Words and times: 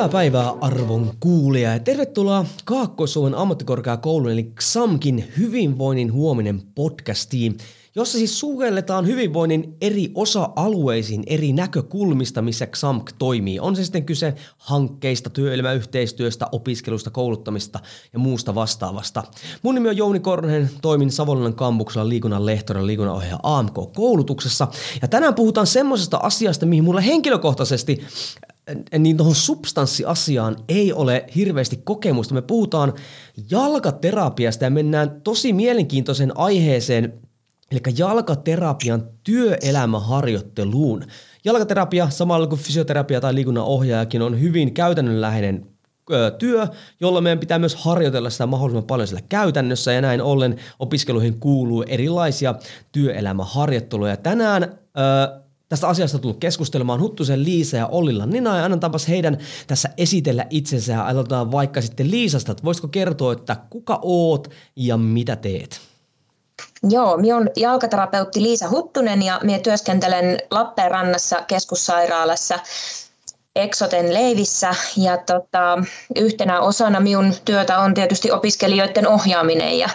Hyvää 0.00 0.12
päivää 0.12 0.52
arvon 0.60 1.12
kuulija 1.20 1.72
ja 1.72 1.78
tervetuloa 1.78 2.44
Kaakkois-Suomen 2.64 3.34
ammattikorkeakoulun 3.34 4.30
eli 4.30 4.52
XAMKin 4.60 5.24
hyvinvoinnin 5.38 6.12
huominen 6.12 6.62
podcastiin, 6.74 7.56
jossa 7.94 8.18
siis 8.18 8.40
sukelletaan 8.40 9.06
hyvinvoinnin 9.06 9.76
eri 9.80 10.10
osa-alueisiin 10.14 11.22
eri 11.26 11.52
näkökulmista, 11.52 12.42
missä 12.42 12.66
XAMK 12.66 13.12
toimii. 13.18 13.60
On 13.60 13.76
se 13.76 13.84
sitten 13.84 14.04
kyse 14.04 14.34
hankkeista, 14.58 15.30
työelämäyhteistyöstä, 15.30 16.46
opiskelusta, 16.52 17.10
kouluttamista 17.10 17.80
ja 18.12 18.18
muusta 18.18 18.54
vastaavasta. 18.54 19.22
Mun 19.62 19.74
nimi 19.74 19.88
on 19.88 19.96
Jouni 19.96 20.20
Korhonen, 20.20 20.70
toimin 20.82 21.10
Savonlinnan 21.10 21.54
kampuksella 21.54 22.08
liikunnan 22.08 22.46
lehtorilla 22.46 22.86
liikunnanohjaaja 22.86 23.38
AMK-koulutuksessa. 23.42 24.68
Ja 25.02 25.08
tänään 25.08 25.34
puhutaan 25.34 25.66
semmoisesta 25.66 26.20
asiasta, 26.22 26.66
mihin 26.66 26.84
mulla 26.84 27.00
henkilökohtaisesti 27.00 28.00
niin 28.98 29.16
tuohon 29.16 29.34
substanssiasiaan 29.34 30.56
ei 30.68 30.92
ole 30.92 31.26
hirveästi 31.36 31.80
kokemusta. 31.84 32.34
Me 32.34 32.42
puhutaan 32.42 32.92
jalkaterapiasta 33.50 34.64
ja 34.64 34.70
mennään 34.70 35.20
tosi 35.20 35.52
mielenkiintoiseen 35.52 36.36
aiheeseen, 36.36 37.12
eli 37.70 37.80
jalkaterapian 37.96 39.08
työelämäharjoitteluun. 39.24 41.04
Jalkaterapia, 41.44 42.10
samalla 42.10 42.46
kuin 42.46 42.60
fysioterapia 42.60 43.20
tai 43.20 43.34
liikunnan 43.34 43.64
ohjaajakin, 43.64 44.22
on 44.22 44.40
hyvin 44.40 44.74
käytännönläheinen 44.74 45.66
työ, 46.38 46.66
jolla 47.00 47.20
meidän 47.20 47.38
pitää 47.38 47.58
myös 47.58 47.74
harjoitella 47.74 48.30
sitä 48.30 48.46
mahdollisimman 48.46 48.86
paljon 48.86 49.08
sillä 49.08 49.22
käytännössä 49.28 49.92
ja 49.92 50.00
näin 50.00 50.22
ollen 50.22 50.56
opiskeluihin 50.78 51.40
kuuluu 51.40 51.84
erilaisia 51.88 52.54
työelämäharjoitteluja. 52.92 54.16
Tänään 54.16 54.78
Tästä 55.70 55.88
asiasta 55.88 56.18
tullut 56.18 56.40
keskustelemaan 56.40 57.00
Huttusen 57.00 57.44
Liisa 57.44 57.76
ja 57.76 57.86
Ollilla 57.86 58.26
Nina 58.26 58.58
ja 58.58 58.64
annetaanpas 58.64 59.08
heidän 59.08 59.38
tässä 59.66 59.88
esitellä 59.96 60.46
itsensä 60.50 60.92
ja 60.92 61.06
aloitetaan 61.06 61.52
vaikka 61.52 61.80
sitten 61.80 62.10
Liisasta, 62.10 62.52
että 62.52 62.64
voisiko 62.64 62.88
kertoa, 62.88 63.32
että 63.32 63.56
kuka 63.70 63.98
oot 64.02 64.50
ja 64.76 64.96
mitä 64.96 65.36
teet? 65.36 65.80
Joo, 66.82 67.16
minä 67.16 67.36
olen 67.36 67.50
jalkaterapeutti 67.56 68.42
Liisa 68.42 68.70
Huttunen 68.70 69.22
ja 69.22 69.40
minä 69.42 69.58
työskentelen 69.58 70.38
Lappeenrannassa 70.50 71.42
keskussairaalassa 71.46 72.58
Exoten 73.56 74.14
leivissä 74.14 74.74
ja 74.96 75.18
tota, 75.18 75.78
yhtenä 76.16 76.60
osana 76.60 77.00
minun 77.00 77.34
työtä 77.44 77.78
on 77.78 77.94
tietysti 77.94 78.30
opiskelijoiden 78.30 79.08
ohjaaminen 79.08 79.78
ja 79.78 79.88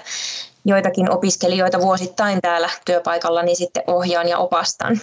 joitakin 0.66 1.12
opiskelijoita 1.12 1.80
vuosittain 1.80 2.40
täällä 2.42 2.70
työpaikallani 2.86 3.56
sitten 3.56 3.84
ohjaan 3.88 4.28
ja 4.28 4.38
opastan. 4.38 5.02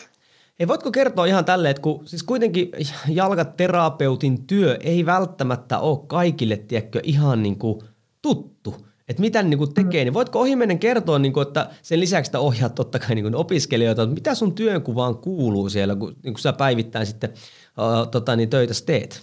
Ei 0.58 0.69
voitko 0.69 0.91
kertoa 0.91 1.27
ihan 1.27 1.45
tälleen, 1.45 1.70
että 1.70 1.83
kun 1.83 2.06
siis 2.06 2.22
kuitenkin 2.22 2.70
jalkaterapeutin 3.08 4.47
työ 4.47 4.78
ei 4.81 5.06
välttämättä 5.06 5.78
ole 5.78 5.98
kaikille, 6.06 6.56
tiedätkö, 6.56 7.00
ihan 7.03 7.42
niin 7.42 7.58
kuin 7.58 7.81
tuttu. 8.22 8.86
Että 9.08 9.20
mitä 9.20 9.42
niin 9.42 9.58
kuin 9.58 9.75
tekee, 9.75 10.05
niin 10.05 10.14
voitko 10.14 10.41
ohimennen 10.41 10.78
kertoa, 10.78 11.19
niin 11.19 11.33
kuin, 11.33 11.47
että 11.47 11.70
sen 11.83 12.00
lisäksi 12.00 12.28
että 12.28 12.39
ohjaat 12.39 12.74
totta 12.74 12.98
kai 12.98 13.14
niin 13.14 13.24
kuin 13.24 13.35
opiskelijoita, 13.35 14.02
että 14.02 14.14
mitä 14.14 14.35
sun 14.35 14.55
työnkuvaan 14.55 15.17
kuuluu 15.17 15.68
siellä, 15.68 15.96
kun, 15.96 16.17
niin 16.23 16.35
kuin 16.35 16.42
sä 16.42 16.52
päivittäin 16.52 17.07
sitten 17.07 17.30
uh, 17.33 18.08
tota, 18.11 18.36
niin 18.36 18.51
töitä 18.51 18.74
teet? 18.86 19.23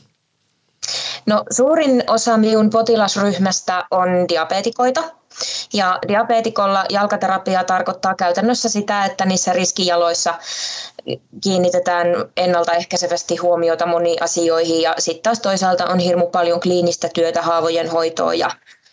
No 1.26 1.44
suurin 1.52 2.04
osa 2.08 2.38
minun 2.38 2.70
potilasryhmästä 2.70 3.86
on 3.92 4.08
diabetikoita, 4.30 5.04
ja 5.74 6.00
diabetikolla 6.08 6.86
jalkaterapia 6.90 7.64
tarkoittaa 7.64 8.16
käytännössä 8.16 8.70
sitä, 8.70 9.06
että 9.06 9.26
niissä 9.26 9.54
riskijaloissa 9.54 10.34
kiinnitetään 11.44 12.08
ennaltaehkäisevästi 12.38 13.36
huomiota 13.36 13.86
moniin 13.86 14.24
asioihin 14.24 14.82
ja 14.82 14.96
sitten 14.98 15.24
taas 15.24 15.40
toisaalta 15.40 15.86
on 15.86 16.00
hirmu 16.00 16.28
paljon 16.28 16.60
kliinistä 16.60 17.10
työtä 17.14 17.42
haavojen 17.42 17.90
hoitoa 17.90 18.34
ja, 18.34 18.50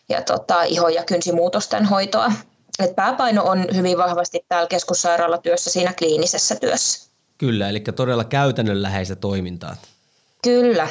ja 0.09 0.23
tota, 0.23 0.63
iho- 0.63 0.89
ja 0.89 1.05
kynsimuutosten 1.05 1.85
hoitoa. 1.85 2.33
Et 2.79 2.97
pääpaino 2.97 3.45
on 3.45 3.65
hyvin 3.75 3.99
vahvasti 3.99 4.45
täällä 4.49 4.69
keskussairaalatyössä 4.69 5.71
siinä 5.71 5.93
kliinisessä 5.93 6.57
työssä. 6.57 7.11
Kyllä, 7.39 7.69
eli 7.69 7.81
todella 7.81 8.25
käytännönläheistä 8.25 9.17
toimintaa. 9.17 9.77
Kyllä, 10.43 10.89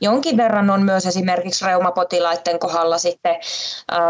Jonkin 0.00 0.36
verran 0.36 0.70
on 0.70 0.82
myös 0.82 1.06
esimerkiksi 1.06 1.64
reumapotilaiden 1.64 2.58
kohdalla 2.58 2.98
sitten 2.98 3.36
ää, 3.90 4.00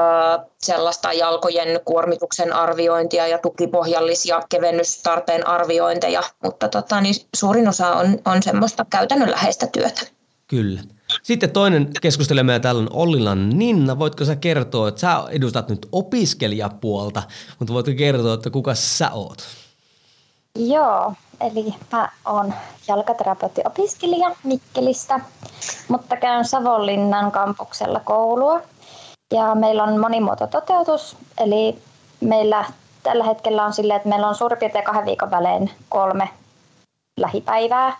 sellaista 0.58 1.12
jalkojen 1.12 1.80
kuormituksen 1.84 2.52
arviointia 2.52 3.26
ja 3.26 3.38
tukipohjallis- 3.38 4.28
ja 4.28 4.42
kevennystarpeen 4.48 5.46
arviointeja, 5.46 6.22
mutta 6.42 6.68
tota, 6.68 7.00
niin 7.00 7.14
suurin 7.36 7.68
osa 7.68 7.94
on, 7.94 8.18
on 8.24 8.42
semmoista 8.42 8.86
käytännönläheistä 8.90 9.66
työtä. 9.66 10.00
Kyllä. 10.46 10.80
Sitten 11.22 11.50
toinen 11.50 11.90
keskustelemme 12.02 12.60
täällä 12.60 12.80
on 12.80 12.92
Ollilan 12.92 13.58
Ninna. 13.58 13.98
Voitko 13.98 14.24
sä 14.24 14.36
kertoa, 14.36 14.88
että 14.88 15.00
sä 15.00 15.24
edustat 15.30 15.68
nyt 15.68 15.88
opiskelijapuolta, 15.92 17.22
mutta 17.58 17.74
voitko 17.74 17.92
kertoa, 17.98 18.34
että 18.34 18.50
kuka 18.50 18.74
sä 18.74 19.10
oot? 19.10 19.42
Joo, 20.58 21.14
eli 21.40 21.74
mä 21.92 22.08
oon 22.24 22.54
jalkaterapeutti-opiskelija 22.88 24.36
Mikkelistä, 24.42 25.20
mutta 25.88 26.16
käyn 26.16 26.44
Savonlinnan 26.44 27.32
kampuksella 27.32 28.00
koulua. 28.00 28.60
Ja 29.32 29.54
meillä 29.54 29.84
on 29.84 30.00
monimuotototeutus, 30.00 31.16
eli 31.38 31.78
meillä 32.20 32.64
tällä 33.02 33.24
hetkellä 33.24 33.64
on 33.64 33.72
silleen, 33.72 33.96
että 33.96 34.08
meillä 34.08 34.28
on 34.28 34.34
suurin 34.34 34.58
piirtein 34.58 34.84
kahden 34.84 35.06
viikon 35.06 35.30
välein 35.30 35.70
kolme 35.88 36.28
lähipäivää. 37.16 37.96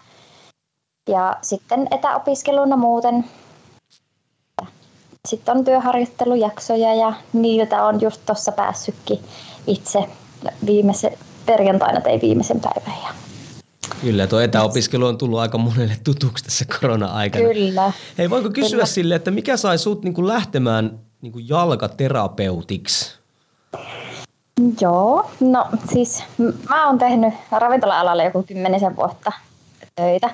Ja 1.09 1.37
sitten 1.43 1.89
etäopiskeluna 1.91 2.77
muuten. 2.77 3.25
Sitten 5.29 5.57
on 5.57 5.65
työharjoittelujaksoja 5.65 6.95
ja 6.95 7.13
niiltä 7.33 7.85
on 7.85 8.01
just 8.01 8.21
tuossa 8.27 8.53
päässytkin 8.53 9.25
itse 9.67 10.05
viimeisen 10.67 11.19
perjantaina 11.47 12.01
tein 12.01 12.21
viimeisen 12.21 12.61
päivän. 12.61 13.03
Ja 13.03 13.26
Kyllä, 14.01 14.27
tuo 14.27 14.41
etäopiskelu 14.41 15.07
on 15.07 15.19
tullut 15.19 15.39
aika 15.39 15.59
monelle 15.59 15.97
tutuksi 16.05 16.45
tässä 16.45 16.65
korona-aikana. 16.81 17.45
Kyllä. 17.45 17.93
Hei, 18.19 18.31
voinko 18.31 18.51
kysyä 18.51 18.71
Kyllä. 18.71 18.87
sille, 18.87 19.15
että 19.15 19.31
mikä 19.31 19.57
sai 19.57 19.79
sut 19.79 20.05
niin 20.05 20.29
lähtemään 20.29 20.99
niin 21.23 21.49
jalkaterapeutiksi? 21.49 23.17
Joo, 24.81 25.31
no 25.41 25.67
siis 25.93 26.25
mä 26.69 26.87
oon 26.87 26.99
tehnyt 26.99 27.35
ravintola-alalla 27.51 28.25
joku 28.25 28.43
kymmenisen 28.43 28.97
vuotta 28.97 29.33
töitä 29.95 30.31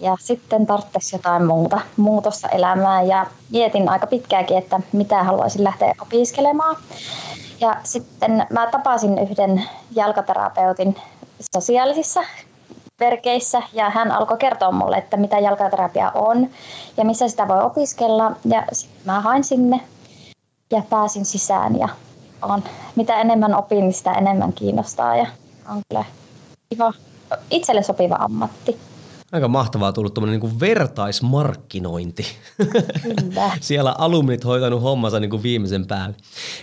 ja 0.00 0.16
sitten 0.20 0.66
tarvitsisi 0.66 1.16
jotain 1.16 1.46
muuta, 1.46 1.80
muutosta 1.96 2.48
elämään 2.48 3.08
ja 3.08 3.26
mietin 3.50 3.88
aika 3.88 4.06
pitkääkin, 4.06 4.58
että 4.58 4.80
mitä 4.92 5.24
haluaisin 5.24 5.64
lähteä 5.64 5.92
opiskelemaan. 6.00 6.76
Ja 7.60 7.76
sitten 7.84 8.46
mä 8.50 8.68
tapasin 8.70 9.18
yhden 9.18 9.64
jalkaterapeutin 9.94 10.96
sosiaalisissa 11.54 12.20
verkeissä 13.00 13.62
ja 13.72 13.90
hän 13.90 14.10
alkoi 14.10 14.38
kertoa 14.38 14.72
mulle, 14.72 14.96
että 14.96 15.16
mitä 15.16 15.38
jalkaterapia 15.38 16.10
on 16.14 16.50
ja 16.96 17.04
missä 17.04 17.28
sitä 17.28 17.48
voi 17.48 17.62
opiskella. 17.62 18.32
Ja 18.44 18.64
sitten 18.72 19.00
mä 19.04 19.20
hain 19.20 19.44
sinne 19.44 19.80
ja 20.70 20.82
pääsin 20.90 21.24
sisään 21.24 21.78
ja 21.78 21.88
on, 22.42 22.62
mitä 22.96 23.20
enemmän 23.20 23.54
opin, 23.54 23.80
niin 23.80 23.92
sitä 23.92 24.12
enemmän 24.12 24.52
kiinnostaa 24.52 25.16
ja 25.16 25.26
on 25.68 25.82
kyllä 25.88 26.04
kiva, 26.70 26.92
itselle 27.50 27.82
sopiva 27.82 28.14
ammatti. 28.14 28.80
Aika 29.32 29.48
mahtavaa 29.48 29.92
tullut 29.92 30.14
tuommoinen 30.14 30.40
niin 30.40 30.60
vertaismarkkinointi. 30.60 32.26
Kyllä. 33.02 33.50
Siellä 33.60 33.94
alumnit 33.98 34.44
hoitanut 34.44 34.82
hommansa 34.82 35.20
niin 35.20 35.30
kuin 35.30 35.42
viimeisen 35.42 35.86
päälle. 35.86 36.16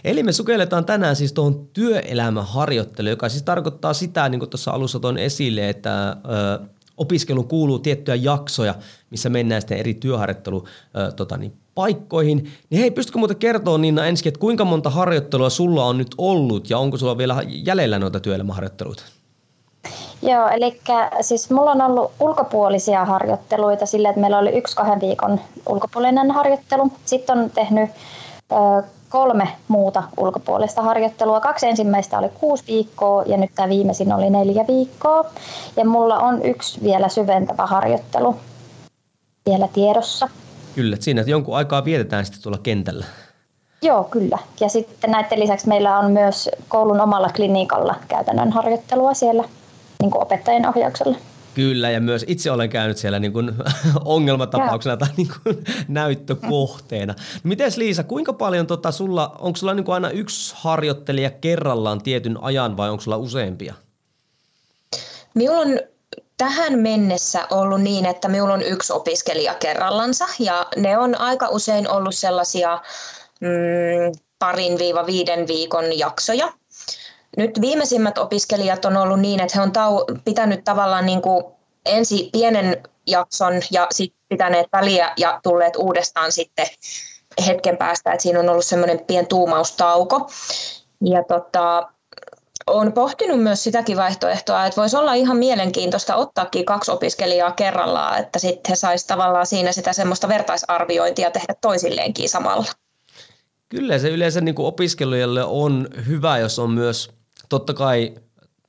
Eli 0.03 0.23
me 0.23 0.31
sukelletaan 0.31 0.85
tänään 0.85 1.15
siis 1.15 1.33
tuohon 1.33 1.67
työelämäharjoitteluun, 1.73 3.09
joka 3.09 3.29
siis 3.29 3.43
tarkoittaa 3.43 3.93
sitä, 3.93 4.29
niin 4.29 4.39
kuin 4.39 4.49
tuossa 4.49 4.71
alussa 4.71 4.99
toin 4.99 5.17
esille, 5.17 5.69
että 5.69 6.09
ö, 6.09 6.65
opiskeluun 6.97 7.47
kuuluu 7.47 7.79
tiettyjä 7.79 8.15
jaksoja, 8.15 8.75
missä 9.09 9.29
mennään 9.29 9.61
sitten 9.61 9.77
eri 9.77 9.93
työharjoittelu 9.93 10.67
ö, 10.97 11.11
tota 11.11 11.37
niin, 11.37 11.53
paikkoihin. 11.75 12.51
Niin 12.69 12.79
hei, 12.79 12.91
pystytkö 12.91 13.19
muuten 13.19 13.37
kertoa 13.37 13.77
Niina 13.77 14.05
ensin, 14.05 14.27
että 14.27 14.39
kuinka 14.39 14.65
monta 14.65 14.89
harjoittelua 14.89 15.49
sulla 15.49 15.85
on 15.85 15.97
nyt 15.97 16.15
ollut 16.17 16.69
ja 16.69 16.77
onko 16.77 16.97
sulla 16.97 17.17
vielä 17.17 17.43
jäljellä 17.47 17.99
noita 17.99 18.19
työelämäharjoitteluita? 18.19 19.03
Joo, 20.23 20.47
eli 20.47 20.79
siis 21.21 21.51
mulla 21.51 21.71
on 21.71 21.81
ollut 21.81 22.11
ulkopuolisia 22.19 23.05
harjoitteluita 23.05 23.85
sillä, 23.85 24.09
että 24.09 24.21
meillä 24.21 24.37
oli 24.39 24.49
yksi 24.49 24.75
kahden 24.75 25.01
viikon 25.01 25.39
ulkopuolinen 25.69 26.31
harjoittelu. 26.31 26.91
Sitten 27.05 27.37
on 27.37 27.49
tehnyt 27.49 27.89
ö, 28.51 28.83
kolme 29.09 29.47
muuta 29.67 30.03
ulkopuolista 30.17 30.81
harjoittelua. 30.81 31.39
Kaksi 31.39 31.67
ensimmäistä 31.67 32.17
oli 32.17 32.29
kuusi 32.29 32.63
viikkoa 32.67 33.23
ja 33.23 33.37
nyt 33.37 33.51
tämä 33.55 33.69
viimeisin 33.69 34.13
oli 34.13 34.29
neljä 34.29 34.65
viikkoa. 34.67 35.25
Ja 35.75 35.85
mulla 35.85 36.17
on 36.17 36.45
yksi 36.45 36.83
vielä 36.83 37.09
syventävä 37.09 37.65
harjoittelu 37.65 38.35
vielä 39.49 39.67
tiedossa. 39.73 40.29
Kyllä, 40.75 40.93
että 40.93 41.03
siinä 41.03 41.21
että 41.21 41.31
jonkun 41.31 41.57
aikaa 41.57 41.85
vietetään 41.85 42.25
sitten 42.25 42.43
tuolla 42.43 42.59
kentällä. 42.63 43.05
Joo, 43.81 44.03
kyllä. 44.03 44.37
Ja 44.59 44.69
sitten 44.69 45.11
näiden 45.11 45.39
lisäksi 45.39 45.67
meillä 45.67 45.99
on 45.99 46.11
myös 46.11 46.49
koulun 46.67 47.01
omalla 47.01 47.29
klinikalla 47.35 47.95
käytännön 48.07 48.51
harjoittelua 48.51 49.13
siellä 49.13 49.43
niin 50.03 50.11
kuin 50.11 50.21
opettajien 50.21 50.69
ohjauksella. 50.69 51.17
Kyllä, 51.55 51.89
ja 51.89 52.01
myös 52.01 52.25
itse 52.27 52.51
olen 52.51 52.69
käynyt 52.69 52.97
siellä 52.97 53.19
niin 53.19 53.33
kuin 53.33 53.51
ongelmatapauksena 54.05 54.97
tai 54.97 55.07
niin 55.17 55.29
kuin 55.43 55.63
näyttökohteena. 55.87 57.15
Mites 57.43 57.77
Liisa, 57.77 58.03
kuinka 58.03 58.33
paljon 58.33 58.67
tota 58.67 58.91
sulla, 58.91 59.35
onko 59.39 59.57
sulla 59.57 59.73
niin 59.73 59.83
kuin 59.83 59.93
aina 59.93 60.09
yksi 60.09 60.53
harjoittelija 60.57 61.29
kerrallaan 61.29 62.01
tietyn 62.01 62.37
ajan 62.41 62.77
vai 62.77 62.89
onko 62.89 63.01
sulla 63.01 63.17
useampia? 63.17 63.73
Minulla 65.33 65.61
on 65.61 65.79
tähän 66.37 66.79
mennessä 66.79 67.47
ollut 67.51 67.81
niin, 67.81 68.05
että 68.05 68.27
minulla 68.27 68.53
on 68.53 68.61
yksi 68.61 68.93
opiskelija 68.93 69.53
kerrallansa 69.55 70.25
ja 70.39 70.67
ne 70.75 70.97
on 70.97 71.19
aika 71.19 71.49
usein 71.49 71.89
ollut 71.89 72.15
sellaisia 72.15 72.81
mm, 73.39 74.19
parin 74.39 74.79
viiva 74.79 75.05
viiden 75.05 75.47
viikon 75.47 75.99
jaksoja. 75.99 76.53
Nyt 77.37 77.61
viimeisimmät 77.61 78.17
opiskelijat 78.17 78.85
on 78.85 78.97
ollut 78.97 79.19
niin, 79.19 79.39
että 79.39 79.57
he 79.57 79.63
on 79.63 79.71
tau- 79.71 80.19
pitänyt 80.25 80.63
tavallaan 80.63 81.05
niin 81.05 81.21
kuin 81.21 81.43
ensi 81.85 82.29
pienen 82.31 82.83
jakson 83.07 83.53
ja 83.71 83.87
sitten 83.91 84.19
pitäneet 84.29 84.67
väliä 84.73 85.13
ja 85.17 85.39
tulleet 85.43 85.75
uudestaan 85.75 86.31
sitten 86.31 86.67
hetken 87.47 87.77
päästä, 87.77 88.11
että 88.11 88.23
siinä 88.23 88.39
on 88.39 88.49
ollut 88.49 88.65
semmoinen 88.65 88.99
pien 89.07 89.27
tuumaustauko. 89.27 90.29
Ja 91.01 91.23
tota, 91.23 91.89
olen 92.67 92.93
pohtinut 92.93 93.43
myös 93.43 93.63
sitäkin 93.63 93.97
vaihtoehtoa, 93.97 94.65
että 94.65 94.81
voisi 94.81 94.97
olla 94.97 95.13
ihan 95.13 95.37
mielenkiintoista 95.37 96.15
ottaakin 96.15 96.65
kaksi 96.65 96.91
opiskelijaa 96.91 97.51
kerrallaan, 97.51 98.19
että 98.19 98.39
sitten 98.39 98.69
he 98.69 98.75
saisivat 98.75 99.07
tavallaan 99.07 99.45
siinä 99.45 99.71
sitä 99.71 99.93
semmoista 99.93 100.27
vertaisarviointia 100.27 101.31
tehdä 101.31 101.55
toisilleenkin 101.61 102.29
samalla. 102.29 102.65
Kyllä 103.69 103.99
se 103.99 104.09
yleensä 104.09 104.41
niin 104.41 104.55
kuin 104.55 104.65
opiskelijalle 104.65 105.43
on 105.43 105.87
hyvä, 106.07 106.37
jos 106.37 106.59
on 106.59 106.71
myös 106.71 107.11
totta 107.53 107.73
kai 107.73 108.13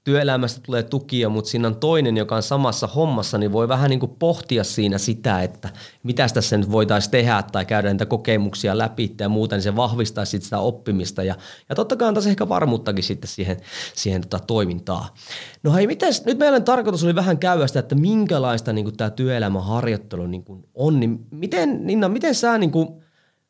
työelämästä 0.05 0.61
tulee 0.67 0.83
tukia, 0.83 1.29
mutta 1.29 1.51
siinä 1.51 1.69
on 1.69 1.77
toinen, 1.77 2.17
joka 2.17 2.37
on 2.37 2.43
samassa 2.43 2.87
hommassa, 2.87 3.39
niin 3.39 3.53
voi 3.53 3.69
vähän 3.69 3.91
niin 3.91 4.01
kuin 4.01 4.17
pohtia 4.19 4.65
siinä 4.65 4.99
sitä, 4.99 5.43
että 5.43 5.69
mitä 6.03 6.27
tässä 6.35 6.57
nyt 6.57 6.71
voitaisiin 6.71 7.11
tehdä 7.11 7.43
tai 7.53 7.65
käydä 7.65 7.93
niitä 7.93 8.07
kokemuksia 8.07 8.79
läpi 8.79 9.15
ja 9.21 9.29
muuta, 9.29 9.57
niin 9.57 9.63
se 9.63 9.77
vahvistaisi 9.77 10.41
sitä 10.41 10.59
oppimista 10.59 11.23
ja, 11.23 11.35
ja 11.69 11.75
totta 11.75 11.97
kai 11.97 12.09
antaisi 12.09 12.31
ehkä 12.31 12.49
varmuuttakin 12.49 13.05
sitten 13.05 13.29
siihen, 13.29 13.57
siihen 13.95 14.21
tota 14.21 14.45
toimintaan. 14.47 15.07
No 15.63 15.73
hei, 15.73 15.87
mites, 15.87 16.25
nyt 16.25 16.39
meillä 16.39 16.61
tarkoitus 16.61 17.05
oli 17.05 17.15
vähän 17.15 17.39
käydä 17.39 17.67
sitä, 17.67 17.81
että 17.81 17.95
minkälaista 17.95 18.73
niin 18.73 18.85
kuin 18.85 18.97
tämä 18.97 19.11
työelämäharjoittelu 19.11 20.27
niin 20.27 20.45
on, 20.75 21.01
niin 21.01 21.27
miten, 21.31 21.87
Ninna, 21.87 22.09
miten 22.09 22.35
sä 22.35 22.59
niin 22.59 22.71
kuin, 22.71 23.04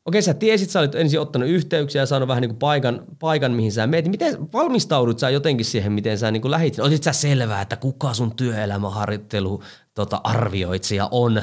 Okei, 0.05 0.23
sä 0.23 0.35
tiesit, 0.35 0.71
sä 0.71 0.81
olit 0.81 0.95
ensin 0.95 1.21
ottanut 1.21 1.49
yhteyksiä 1.49 2.03
ja 2.03 2.07
saanut 2.07 2.29
vähän 2.29 2.41
niin 2.41 2.51
kuin 2.51 2.59
paikan, 2.59 3.05
paikan, 3.19 3.53
mihin 3.53 3.73
sä 3.73 3.87
meet. 3.87 4.09
Miten 4.09 4.53
valmistaudut 4.53 5.19
sä 5.19 5.31
jotenkin 5.31 5.67
siihen, 5.67 5.93
miten 5.93 6.19
sä 6.19 6.31
niin 6.31 6.43
kuin 6.43 6.51
lähit? 6.51 6.79
Otit 6.79 7.03
sä 7.03 7.13
selvää, 7.13 7.63
että 7.63 7.77
kuka 7.77 8.15
sun 8.15 8.37
työelämäharjoittelu 8.37 9.63
tota, 9.95 10.21
arvioitsija 10.25 11.09
on? 11.11 11.43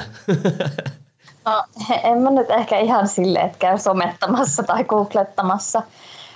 No, 1.44 1.64
en 2.04 2.18
mä 2.18 2.30
nyt 2.30 2.50
ehkä 2.50 2.78
ihan 2.78 3.08
silleen, 3.08 3.46
että 3.46 3.58
käy 3.58 3.78
somettamassa 3.78 4.62
tai 4.62 4.84
googlettamassa. 4.84 5.82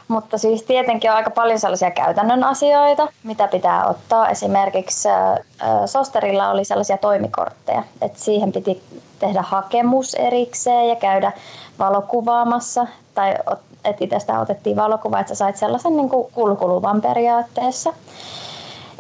Mutta 0.09 0.39
siis 0.39 0.63
tietenkin 0.63 1.11
on 1.11 1.17
aika 1.17 1.31
paljon 1.31 1.59
sellaisia 1.59 1.91
käytännön 1.91 2.45
asioita, 2.45 3.09
mitä 3.23 3.49
pitää 3.49 3.87
ottaa. 3.87 4.29
Esimerkiksi 4.29 5.09
äh, 5.09 5.39
Sosterilla 5.87 6.51
oli 6.51 6.65
sellaisia 6.65 6.99
toimikortteja, 6.99 7.83
että 8.03 8.19
siihen 8.19 8.53
piti 8.53 8.83
tehdä 9.19 9.43
hakemus 9.43 10.15
erikseen 10.15 10.89
ja 10.89 10.97
käydä 10.97 11.33
valokuvaamassa. 11.79 12.87
Tai 13.15 13.35
että 13.85 14.05
itsestä 14.05 14.41
otettiin 14.41 14.77
valokuva, 14.77 15.21
että 15.21 15.35
sä 15.35 15.39
sait 15.39 15.57
sellaisen 15.57 15.97
niin 15.97 16.09
kuin 16.09 16.33
kulkuluvan 16.33 17.03
periaatteessa. 17.03 17.93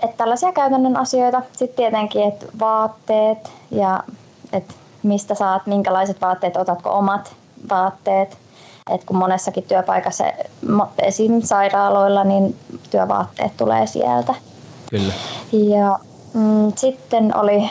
Että 0.02 0.16
tällaisia 0.16 0.52
käytännön 0.52 0.96
asioita. 0.96 1.42
Sitten 1.52 1.76
tietenkin, 1.76 2.22
että 2.22 2.46
vaatteet 2.60 3.52
ja 3.70 4.00
että 4.52 4.74
mistä 5.02 5.34
saat, 5.34 5.66
minkälaiset 5.66 6.20
vaatteet, 6.20 6.56
otatko 6.56 6.90
omat 6.90 7.34
vaatteet– 7.68 8.38
et 8.90 9.04
kun 9.04 9.16
monessakin 9.16 9.64
työpaikassa, 9.64 10.24
esim. 10.98 11.42
sairaaloilla, 11.42 12.24
niin 12.24 12.56
työvaatteet 12.90 13.56
tulee 13.56 13.86
sieltä. 13.86 14.34
Kyllä. 14.90 15.12
Ja 15.52 15.98
mm, 16.34 16.72
sitten 16.76 17.36
oli, 17.36 17.70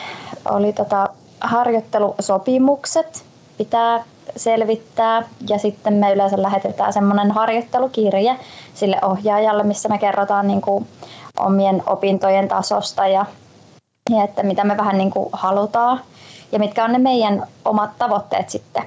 oli 0.50 0.72
tota, 0.72 1.08
harjoittelusopimukset, 1.40 3.24
pitää 3.58 4.04
selvittää 4.36 5.22
ja 5.48 5.58
sitten 5.58 5.94
me 5.94 6.12
yleensä 6.12 6.42
lähetetään 6.42 6.92
semmoinen 6.92 7.30
harjoittelukirje 7.30 8.36
sille 8.74 8.98
ohjaajalle, 9.02 9.62
missä 9.62 9.88
me 9.88 9.98
kerrotaan 9.98 10.46
niin 10.46 10.60
kuin 10.60 10.86
omien 11.38 11.82
opintojen 11.86 12.48
tasosta 12.48 13.06
ja, 13.06 13.26
ja 14.10 14.24
että 14.24 14.42
mitä 14.42 14.64
me 14.64 14.76
vähän 14.76 14.98
niin 14.98 15.10
kuin 15.10 15.28
halutaan 15.32 16.00
ja 16.52 16.58
mitkä 16.58 16.84
on 16.84 16.92
ne 16.92 16.98
meidän 16.98 17.46
omat 17.64 17.90
tavoitteet 17.98 18.50
sitten 18.50 18.82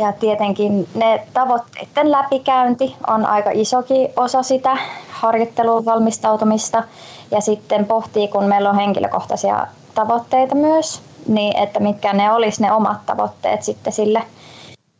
ja 0.00 0.12
tietenkin 0.12 0.88
ne 0.94 1.26
tavoitteiden 1.34 2.10
läpikäynti 2.10 2.96
on 3.06 3.26
aika 3.26 3.50
isokin 3.52 4.08
osa 4.16 4.42
sitä 4.42 4.76
harjoitteluun 5.10 5.84
valmistautumista. 5.84 6.82
Ja 7.30 7.40
sitten 7.40 7.84
pohtii, 7.86 8.28
kun 8.28 8.44
meillä 8.44 8.70
on 8.70 8.76
henkilökohtaisia 8.76 9.66
tavoitteita 9.94 10.54
myös, 10.54 11.02
niin 11.26 11.56
että 11.56 11.80
mitkä 11.80 12.12
ne 12.12 12.32
olisi 12.32 12.62
ne 12.62 12.72
omat 12.72 13.06
tavoitteet 13.06 13.62
sitten 13.62 13.92
sille 13.92 14.22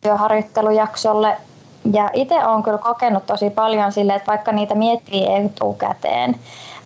työharjoittelujaksolle. 0.00 1.36
Ja 1.92 2.10
itse 2.12 2.44
olen 2.44 2.62
kyllä 2.62 2.78
kokenut 2.78 3.26
tosi 3.26 3.50
paljon 3.50 3.92
sille, 3.92 4.14
että 4.14 4.30
vaikka 4.30 4.52
niitä 4.52 4.74
miettii 4.74 5.26
etukäteen, 5.34 6.36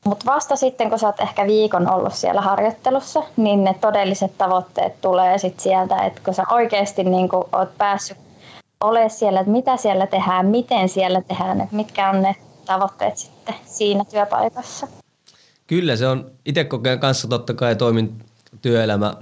mutta 0.04 0.26
vasta 0.26 0.56
sitten, 0.56 0.90
kun 0.90 0.98
sä 0.98 1.06
oot 1.06 1.20
ehkä 1.20 1.46
viikon 1.46 1.90
ollut 1.90 2.14
siellä 2.14 2.40
harjoittelussa, 2.40 3.22
niin 3.36 3.64
ne 3.64 3.74
todelliset 3.80 4.38
tavoitteet 4.38 5.00
tulee 5.00 5.38
sitten 5.38 5.62
sieltä, 5.62 5.96
että 5.96 6.20
kun 6.24 6.34
sä 6.34 6.44
oikeasti 6.50 7.04
niin 7.04 7.28
kun 7.28 7.48
oot 7.52 7.78
päässyt 7.78 8.18
ole 8.80 9.08
siellä, 9.08 9.40
että 9.40 9.52
mitä 9.52 9.76
siellä 9.76 10.06
tehdään, 10.06 10.46
miten 10.46 10.88
siellä 10.88 11.22
tehdään, 11.22 11.60
että 11.60 11.76
mitkä 11.76 12.10
on 12.10 12.22
ne 12.22 12.36
tavoitteet 12.66 13.16
sitten 13.16 13.54
siinä 13.64 14.04
työpaikassa. 14.04 14.88
Kyllä, 15.66 15.96
se 15.96 16.06
on 16.06 16.30
itse 16.44 16.64
kokeen 16.64 17.00
kanssa 17.00 17.28
totta 17.28 17.54
kai 17.54 17.76
toimin 17.76 18.24
työelämä 18.62 19.14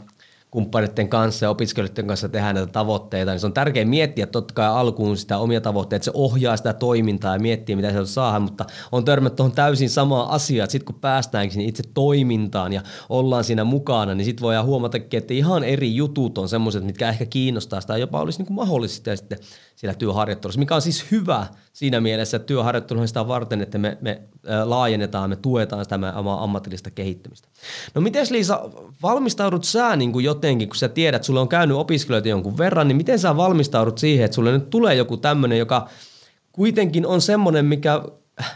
kumppaneiden 0.53 1.09
kanssa 1.09 1.47
ja 1.47 1.51
opiskelijoiden 1.51 2.07
kanssa 2.07 2.29
tehdään 2.29 2.55
näitä 2.55 2.73
tavoitteita, 2.73 3.31
niin 3.31 3.41
se 3.41 3.47
on 3.47 3.53
tärkeää 3.53 3.85
miettiä 3.85 4.27
totta 4.27 4.55
kai 4.55 4.67
alkuun 4.67 5.17
sitä 5.17 5.39
omia 5.39 5.61
tavoitteita, 5.61 5.97
että 5.97 6.05
se 6.05 6.11
ohjaa 6.15 6.57
sitä 6.57 6.73
toimintaa 6.73 7.35
ja 7.35 7.41
miettiä, 7.41 7.77
mitä 7.77 7.93
se 7.93 8.07
saa, 8.07 8.41
mutta 8.41 8.65
on 8.93 9.05
törmännyt 9.05 9.37
tuohon 9.37 9.53
täysin 9.53 9.91
samaa 9.91 10.35
asiaa, 10.35 10.65
että 10.65 10.73
sitten 10.73 10.87
kun 10.87 11.01
päästäänkin 11.01 11.61
itse 11.61 11.83
toimintaan 11.95 12.73
ja 12.73 12.83
ollaan 13.09 13.45
siinä 13.45 13.65
mukana, 13.65 14.15
niin 14.15 14.25
sitten 14.25 14.43
voidaan 14.43 14.67
huomatakin, 14.67 15.19
että 15.19 15.35
ihan 15.35 15.65
eri 15.65 15.97
jutut 15.97 16.39
on 16.39 16.49
semmoiset, 16.49 16.85
mitkä 16.85 17.09
ehkä 17.09 17.27
kiinnostaa 17.27 17.81
sitä 17.81 17.97
jopa 17.97 18.21
olisi 18.21 18.39
niin 18.39 18.47
kuin 18.47 18.57
mahdollista 18.57 19.17
sitten 19.17 19.39
siellä 19.83 19.95
työharjoittelussa, 19.95 20.59
mikä 20.59 20.75
on 20.75 20.83
siis 20.83 21.11
hyvä 21.11 21.47
siinä 21.73 22.01
mielessä, 22.01 22.37
että 22.37 22.47
työharjoittelu 22.47 23.01
on 23.01 23.09
sitä 23.09 23.29
varten, 23.29 23.61
että 23.61 23.79
me, 23.79 23.99
me 24.01 24.23
laajennetaan, 24.65 25.31
me 25.31 25.37
tuetaan 25.37 25.85
sitä 25.85 25.99
omaa 26.17 26.45
ammatillista 26.45 26.91
kehittämistä. 26.91 27.49
No 27.95 28.01
miten 28.01 28.27
Liisa, 28.31 28.61
valmistaudut 29.03 29.65
sä 29.65 29.97
niin 29.97 30.12
kuin 30.12 30.25
jotenkin, 30.25 30.69
kun 30.69 30.77
sä 30.77 30.89
tiedät, 30.89 31.17
että 31.17 31.27
sulle 31.27 31.41
on 31.41 31.49
käynyt 31.49 31.77
opiskelijoita 31.77 32.29
jonkun 32.29 32.59
verran, 32.59 32.89
niin 32.89 32.97
miten 32.97 33.19
sä 33.19 33.37
valmistaudut 33.37 33.99
siihen, 33.99 34.25
että 34.25 34.35
sulle 34.35 34.53
nyt 34.53 34.71
tulee 34.71 34.95
joku 34.95 35.17
tämmöinen, 35.17 35.59
joka 35.59 35.89
kuitenkin 36.53 37.07
on 37.07 37.21
semmoinen, 37.21 37.65
mikä 37.65 38.03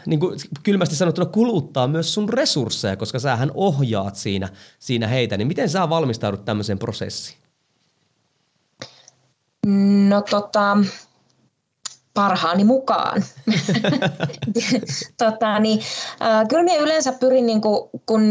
niin 0.07 0.21
kuin 0.21 0.39
kylmästi 0.63 0.97
sanottuna 0.97 1.27
kuluttaa 1.27 1.89
myös 1.89 2.15
sun 2.15 2.29
resursseja, 2.29 2.97
koska 2.97 3.19
sähän 3.19 3.51
ohjaat 3.55 4.17
siinä, 4.17 4.49
siinä 4.79 5.07
heitä, 5.07 5.37
niin 5.37 5.49
miten 5.49 5.69
sä 5.69 5.89
valmistaudut 5.89 6.45
tämmöiseen 6.45 6.79
prosessiin? 6.79 7.39
No 10.09 10.23
tota, 10.31 10.77
parhaani 12.17 12.65
mukaan. 12.65 13.25
tota, 15.23 15.59
niin, 15.59 15.81
äh, 16.23 16.49
kyllä 16.49 16.63
minä 16.63 16.77
yleensä 16.77 17.13
pyrin, 17.13 17.47
niin 17.47 17.61
kuin, 17.61 17.91
kun 18.07 18.23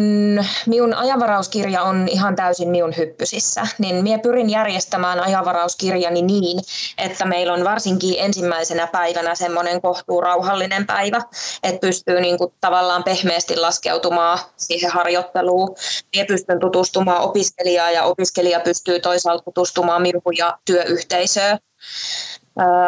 minun 0.66 0.94
ajanvarauskirja 0.94 1.82
on 1.82 2.08
ihan 2.12 2.36
täysin 2.36 2.70
minun 2.70 2.94
hyppysissä, 2.98 3.68
niin 3.78 4.04
minä 4.04 4.18
pyrin 4.18 4.50
järjestämään 4.50 5.20
ajanvarauskirjani 5.20 6.22
niin, 6.22 6.60
että 6.98 7.26
meillä 7.26 7.54
on 7.54 7.64
varsinkin 7.64 8.16
ensimmäisenä 8.18 8.88
päivänä 8.88 9.36
semmoinen 9.36 9.82
kohtuu 9.82 10.22
rauhallinen 10.22 10.86
päivä, 10.86 11.22
että 11.64 11.80
pystyy 11.80 12.22
niin 12.22 12.38
kuin, 12.38 12.54
tavallaan 12.62 13.04
pehmeästi 13.04 13.56
laskeutumaan 13.56 14.40
siihen 14.58 14.92
harjoitteluun. 14.92 15.76
Minä 16.16 16.26
pystyn 16.26 16.60
tutustumaan 16.60 17.22
opiskelijaa 17.22 17.92
ja 17.92 18.04
opiskelija 18.04 18.60
pystyy 18.60 19.00
toisaalta 19.00 19.44
tutustumaan 19.44 20.02
minuun 20.02 20.38
ja 20.38 20.58
työyhteisöön. 20.66 21.60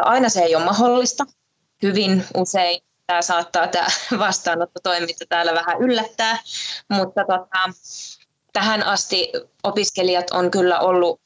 Aina 0.02 0.30
se 0.30 0.42
ei 0.42 0.56
ole 0.56 0.66
mahdollista. 0.66 1.26
Hyvin 1.84 2.26
usein 2.38 2.82
tämä 3.08 3.22
saattaa 3.22 3.68
tämä 3.68 3.88
vastaanottotoiminta 4.20 5.26
täällä 5.30 5.54
vähän 5.54 5.82
yllättää, 5.82 6.40
mutta 6.90 7.22
tota, 7.26 7.74
tähän 8.54 8.84
asti 8.84 9.32
opiskelijat 9.64 10.32
on 10.32 10.52
kyllä 10.52 10.80
ollut 10.80 11.22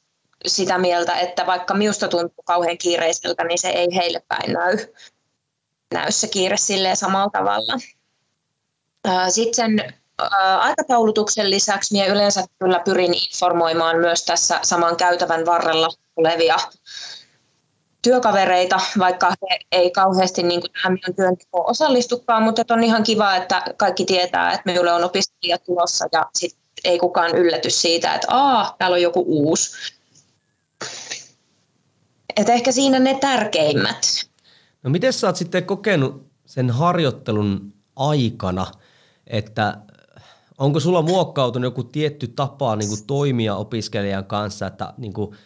sitä 0.46 0.78
mieltä, 0.78 1.14
että 1.14 1.46
vaikka 1.46 1.74
minusta 1.74 2.08
tuntuu 2.08 2.44
kauhean 2.44 2.78
kiireiseltä, 2.78 3.44
niin 3.44 3.58
se 3.58 3.68
ei 3.68 3.94
heille 3.94 4.22
päin 4.28 4.52
näy, 4.52 4.78
näy 5.94 6.12
se 6.12 6.28
kiire 6.28 6.56
silleen 6.56 6.96
samalla 6.96 7.30
tavalla. 7.30 7.72
Sitten 9.28 9.54
sen 9.54 9.94
aikataulutuksen 10.58 11.50
lisäksi 11.50 11.94
minä 11.94 12.06
yleensä 12.06 12.44
kyllä 12.58 12.80
pyrin 12.84 13.14
informoimaan 13.14 13.98
myös 13.98 14.24
tässä 14.24 14.60
saman 14.62 14.96
käytävän 14.96 15.46
varrella 15.46 15.88
olevia 16.16 16.56
työkavereita, 18.02 18.80
vaikka 18.98 19.28
he 19.50 19.58
ei 19.72 19.90
kauheasti 19.90 20.42
niin 20.42 20.60
kuin 20.60 20.72
tähän 20.72 20.92
minun 20.92 21.16
työntekoon 21.16 21.70
osallistukaan, 21.70 22.42
mutta 22.42 22.62
on 22.70 22.84
ihan 22.84 23.02
kiva, 23.02 23.36
että 23.36 23.62
kaikki 23.76 24.04
tietää, 24.04 24.52
että 24.52 24.62
minulle 24.64 24.92
on 24.92 25.04
opiskelijat 25.04 25.64
tulossa 25.64 26.08
ja 26.12 26.26
sit 26.34 26.56
ei 26.84 26.98
kukaan 26.98 27.36
ylläty 27.36 27.70
siitä, 27.70 28.14
että 28.14 28.26
aa, 28.30 28.74
täällä 28.78 28.94
on 28.94 29.02
joku 29.02 29.24
uusi. 29.26 29.92
Et 32.36 32.48
ehkä 32.48 32.72
siinä 32.72 32.98
ne 32.98 33.18
tärkeimmät. 33.20 34.26
No 34.82 34.90
miten 34.90 35.12
sä 35.12 35.26
oot 35.26 35.36
sitten 35.36 35.64
kokenut 35.64 36.26
sen 36.46 36.70
harjoittelun 36.70 37.72
aikana, 37.96 38.66
että 39.26 39.78
onko 40.58 40.80
sulla 40.80 41.02
muokkautunut 41.02 41.66
joku 41.66 41.84
tietty 41.84 42.28
tapa 42.28 42.76
niin 42.76 42.88
kuin 42.88 43.06
toimia 43.06 43.56
opiskelijan 43.56 44.24
kanssa, 44.24 44.66
että 44.66 44.94
niin 44.98 45.12
kuin– 45.12 45.36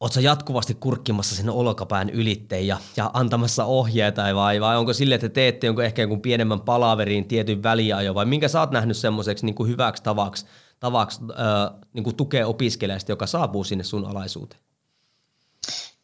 Oletko 0.00 0.14
sä 0.14 0.20
jatkuvasti 0.20 0.74
kurkkimassa 0.74 1.36
sen 1.36 1.50
olkapään 1.50 2.10
ylitteen 2.10 2.66
ja, 2.66 2.76
ja 2.96 3.10
antamassa 3.14 3.64
ohjeita 3.64 4.34
vai, 4.34 4.60
vai 4.60 4.76
onko 4.76 4.92
sille, 4.92 5.14
että 5.14 5.28
teette 5.28 5.66
jonkun 5.66 5.84
ehkä 5.84 6.02
jonkun 6.02 6.22
pienemmän 6.22 6.60
palaveriin 6.60 7.28
tietyn 7.28 7.62
väliajo 7.62 8.14
vai 8.14 8.26
minkä 8.26 8.48
sä 8.48 8.60
oot 8.60 8.70
nähnyt 8.70 8.96
semmoiseksi 8.96 9.46
niin 9.46 9.68
hyväksi 9.68 10.02
tavaksi, 10.02 10.46
tavaksi 10.80 11.20
äh, 11.30 11.80
niin 11.92 12.04
kuin 12.04 12.16
tukea 12.16 12.46
opiskelijasta, 12.46 13.12
joka 13.12 13.26
saapuu 13.26 13.64
sinne 13.64 13.84
sun 13.84 14.06
alaisuuteen? 14.06 14.60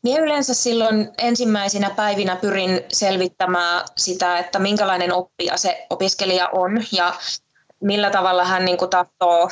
Minä 0.03 0.19
yleensä 0.19 0.55
silloin 0.55 1.11
ensimmäisinä 1.19 1.91
päivinä 1.91 2.37
pyrin 2.37 2.81
selvittämään 2.93 3.85
sitä, 3.97 4.39
että 4.39 4.59
minkälainen 4.59 5.15
oppija 5.15 5.57
se 5.57 5.87
opiskelija 5.91 6.49
on 6.49 6.85
ja 6.93 7.15
millä 7.81 8.11
tavalla 8.11 8.45
hän 8.45 8.65
niin 8.65 8.79
kuin 8.79 8.91
tahtoo 8.91 9.51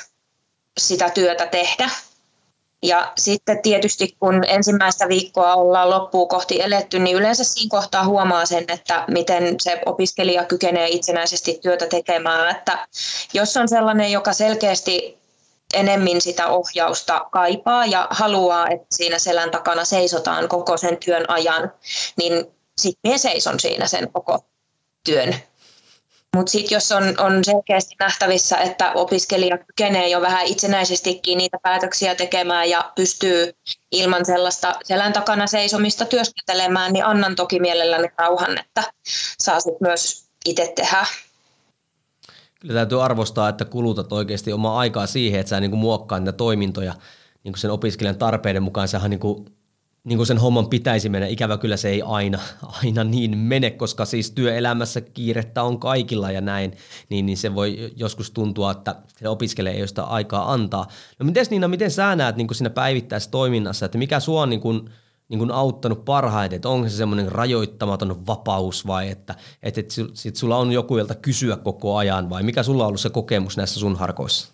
sitä 0.79 1.11
työtä 1.11 1.47
tehdä 1.47 1.91
ja 2.83 3.13
sitten 3.19 3.63
tietysti 3.63 4.17
kun 4.21 4.45
ensimmäistä 4.47 5.09
viikkoa 5.09 5.55
ollaan 5.55 5.91
loppuun 5.91 6.29
kohti 6.29 6.63
eletty, 6.63 6.99
niin 6.99 7.17
yleensä 7.17 7.45
siinä 7.45 7.71
kohtaa 7.71 8.05
huomaa 8.05 8.47
sen, 8.47 8.65
että 8.69 9.05
miten 9.09 9.55
se 9.61 9.81
opiskelija 9.87 10.45
kykenee 10.45 10.89
itsenäisesti 10.89 11.59
työtä 11.63 11.87
tekemään. 11.87 12.57
Että 12.57 12.89
jos 13.35 13.57
on 13.57 13.69
sellainen, 13.69 14.13
joka 14.13 14.33
selkeästi 14.33 15.19
enemmän 15.75 16.21
sitä 16.21 16.49
ohjausta 16.49 17.27
kaipaa 17.31 17.87
ja 17.87 18.07
haluaa, 18.11 18.69
että 18.69 18.87
siinä 18.97 19.19
selän 19.19 19.51
takana 19.51 19.85
seisotaan 19.85 20.49
koko 20.49 20.77
sen 20.77 20.97
työn 20.97 21.31
ajan, 21.31 21.73
niin 22.17 22.47
sitten 22.79 23.01
minä 23.03 23.19
seison 23.19 23.61
siinä 23.61 23.87
sen 23.87 24.13
koko 24.13 24.45
työn 25.05 25.35
mutta 26.37 26.53
sitten 26.53 26.77
jos 26.77 26.93
on, 26.93 27.15
on 27.19 27.45
selkeästi 27.45 27.95
nähtävissä, 28.01 28.59
että 28.59 28.93
opiskelija 28.93 29.59
kykenee 29.59 30.09
jo 30.09 30.21
vähän 30.21 30.47
itsenäisestikin 30.47 31.39
niitä 31.39 31.59
päätöksiä 31.63 32.15
tekemään 32.15 32.71
ja 32.71 32.93
pystyy 32.95 33.53
ilman 33.93 34.25
sellaista 34.25 34.75
selän 34.85 35.13
takana 35.13 35.47
seisomista 35.47 36.05
työskentelemään, 36.05 36.93
niin 36.93 37.05
annan 37.05 37.37
toki 37.37 37.61
mielelläni 37.61 38.09
rauhan, 38.19 38.59
että 38.59 38.83
saa 39.39 39.61
sitten 39.61 39.89
myös 39.89 40.25
itse 40.47 40.73
tehdä. 40.77 41.07
Kyllä 42.61 42.75
täytyy 42.75 43.05
arvostaa, 43.05 43.49
että 43.49 43.65
kulutat 43.65 44.13
oikeasti 44.13 44.53
omaa 44.53 44.79
aikaa 44.79 45.07
siihen, 45.07 45.41
että 45.41 45.51
sä 45.51 45.61
niin 45.61 45.77
muokkaat 45.77 46.23
niitä 46.23 46.33
toimintoja 46.33 46.95
niin 47.45 47.59
sen 47.59 47.71
opiskelijan 47.71 48.19
tarpeiden 48.19 48.63
mukaan. 48.63 48.89
Sähän 48.89 49.11
niin 49.11 49.21
kuin 49.21 49.60
niin 50.11 50.17
kuin 50.19 50.26
sen 50.26 50.38
homman 50.38 50.69
pitäisi 50.69 51.09
mennä. 51.09 51.26
Ikävä 51.26 51.59
kyllä 51.59 51.76
se 51.76 51.88
ei 51.88 52.02
aina, 52.02 52.38
aina 52.85 53.05
niin 53.05 53.38
mene, 53.38 53.71
koska 53.71 54.05
siis 54.05 54.31
työelämässä 54.31 55.00
kiirettä 55.00 55.62
on 55.62 55.81
kaikilla 55.81 56.31
ja 56.31 56.40
näin, 56.40 56.73
niin, 57.09 57.26
niin 57.26 57.38
se 57.38 57.55
voi 57.55 57.93
joskus 57.97 58.31
tuntua, 58.31 58.71
että 58.71 58.97
se 59.19 59.29
opiskelee 59.29 59.73
ei 59.73 59.88
sitä 59.88 60.02
aikaa 60.02 60.52
antaa. 60.52 60.87
No 61.19 61.26
miten 61.26 61.47
Niina, 61.50 61.69
miten 61.69 61.90
sä 61.90 62.17
näet 62.17 62.37
niin 62.37 62.47
kuin 62.47 62.57
siinä 62.57 62.71
päivittäisessä 62.71 63.31
toiminnassa, 63.31 63.87
että 63.87 63.99
mikä 63.99 64.21
sua 64.21 64.43
on 64.43 64.50
niin 64.50 64.61
kuin, 64.61 64.90
niin 65.29 65.38
kuin 65.38 65.50
auttanut 65.50 66.05
parhaiten, 66.05 66.57
että 66.57 66.69
onko 66.69 66.88
se 66.88 66.97
semmoinen 66.97 67.33
rajoittamaton 67.33 68.26
vapaus 68.26 68.87
vai 68.87 69.11
että, 69.11 69.35
että, 69.62 69.81
että 69.81 69.95
sit 70.14 70.37
sulla 70.37 70.57
on 70.57 70.73
joku, 70.73 70.99
jolta 70.99 71.14
kysyä 71.14 71.57
koko 71.57 71.97
ajan 71.97 72.31
vai 72.31 72.43
mikä 72.43 72.62
sulla 72.62 72.83
on 72.83 72.88
ollut 72.88 73.00
se 73.00 73.11
kokemus 73.11 73.57
näissä 73.57 73.81
sun 73.81 73.97
harkoissa? 73.97 74.49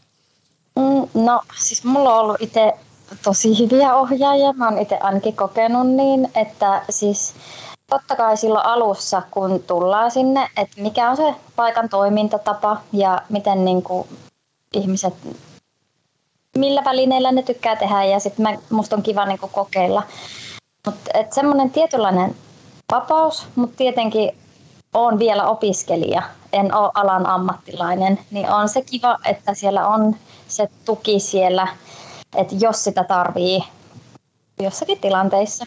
Mm, 0.77 1.25
no 1.25 1.41
siis 1.59 1.85
mulla 1.85 2.15
on 2.15 2.21
ollut 2.21 2.37
itse 2.41 2.73
tosi 3.25 3.59
hyviä 3.59 3.95
ohjaajia. 3.95 4.53
Mä 4.53 4.69
oon 4.69 4.79
itse 4.79 4.99
ainakin 5.01 5.37
kokenut 5.37 5.87
niin, 5.87 6.31
että 6.35 6.83
siis 6.91 7.35
totta 7.87 8.17
kai 8.17 8.37
silloin 8.37 8.67
alussa, 8.67 9.23
kun 9.31 9.63
tullaan 9.67 10.11
sinne, 10.11 10.51
että 10.57 10.81
mikä 10.81 11.11
on 11.11 11.17
se 11.17 11.35
paikan 11.57 11.89
toimintatapa 11.89 12.81
ja 12.93 13.23
miten 13.29 13.65
niin 13.65 13.83
kuin 13.83 14.09
ihmiset, 14.73 15.15
millä 16.59 16.85
välineillä 16.85 17.33
ne 17.33 17.43
tykkää 17.43 17.77
tehdä 17.77 18.05
ja 18.05 18.21
sitten 18.21 18.59
musta 18.71 18.97
on 18.97 19.03
kiva 19.03 19.27
niin 19.27 19.39
kuin 19.39 19.53
kokeilla. 19.53 20.03
Mutta 20.87 21.11
semmoinen 21.31 21.71
tietynlainen 21.71 22.37
vapaus, 22.93 23.47
mutta 23.55 23.77
tietenkin 23.77 24.37
on 24.95 25.19
vielä 25.19 25.47
opiskelija, 25.47 26.23
en 26.53 26.75
ole 26.75 26.91
alan 26.95 27.27
ammattilainen, 27.27 28.19
niin 28.31 28.51
on 28.51 28.69
se 28.69 28.83
kiva, 28.83 29.19
että 29.25 29.55
siellä 29.55 29.89
on 29.89 30.17
se 30.49 30.69
tuki 30.85 31.21
siellä– 31.21 31.69
että 32.37 32.55
jos 32.61 32.85
sitä 32.85 33.05
tarvii 33.05 33.61
jossakin 34.61 35.01
tilanteissa. 35.01 35.67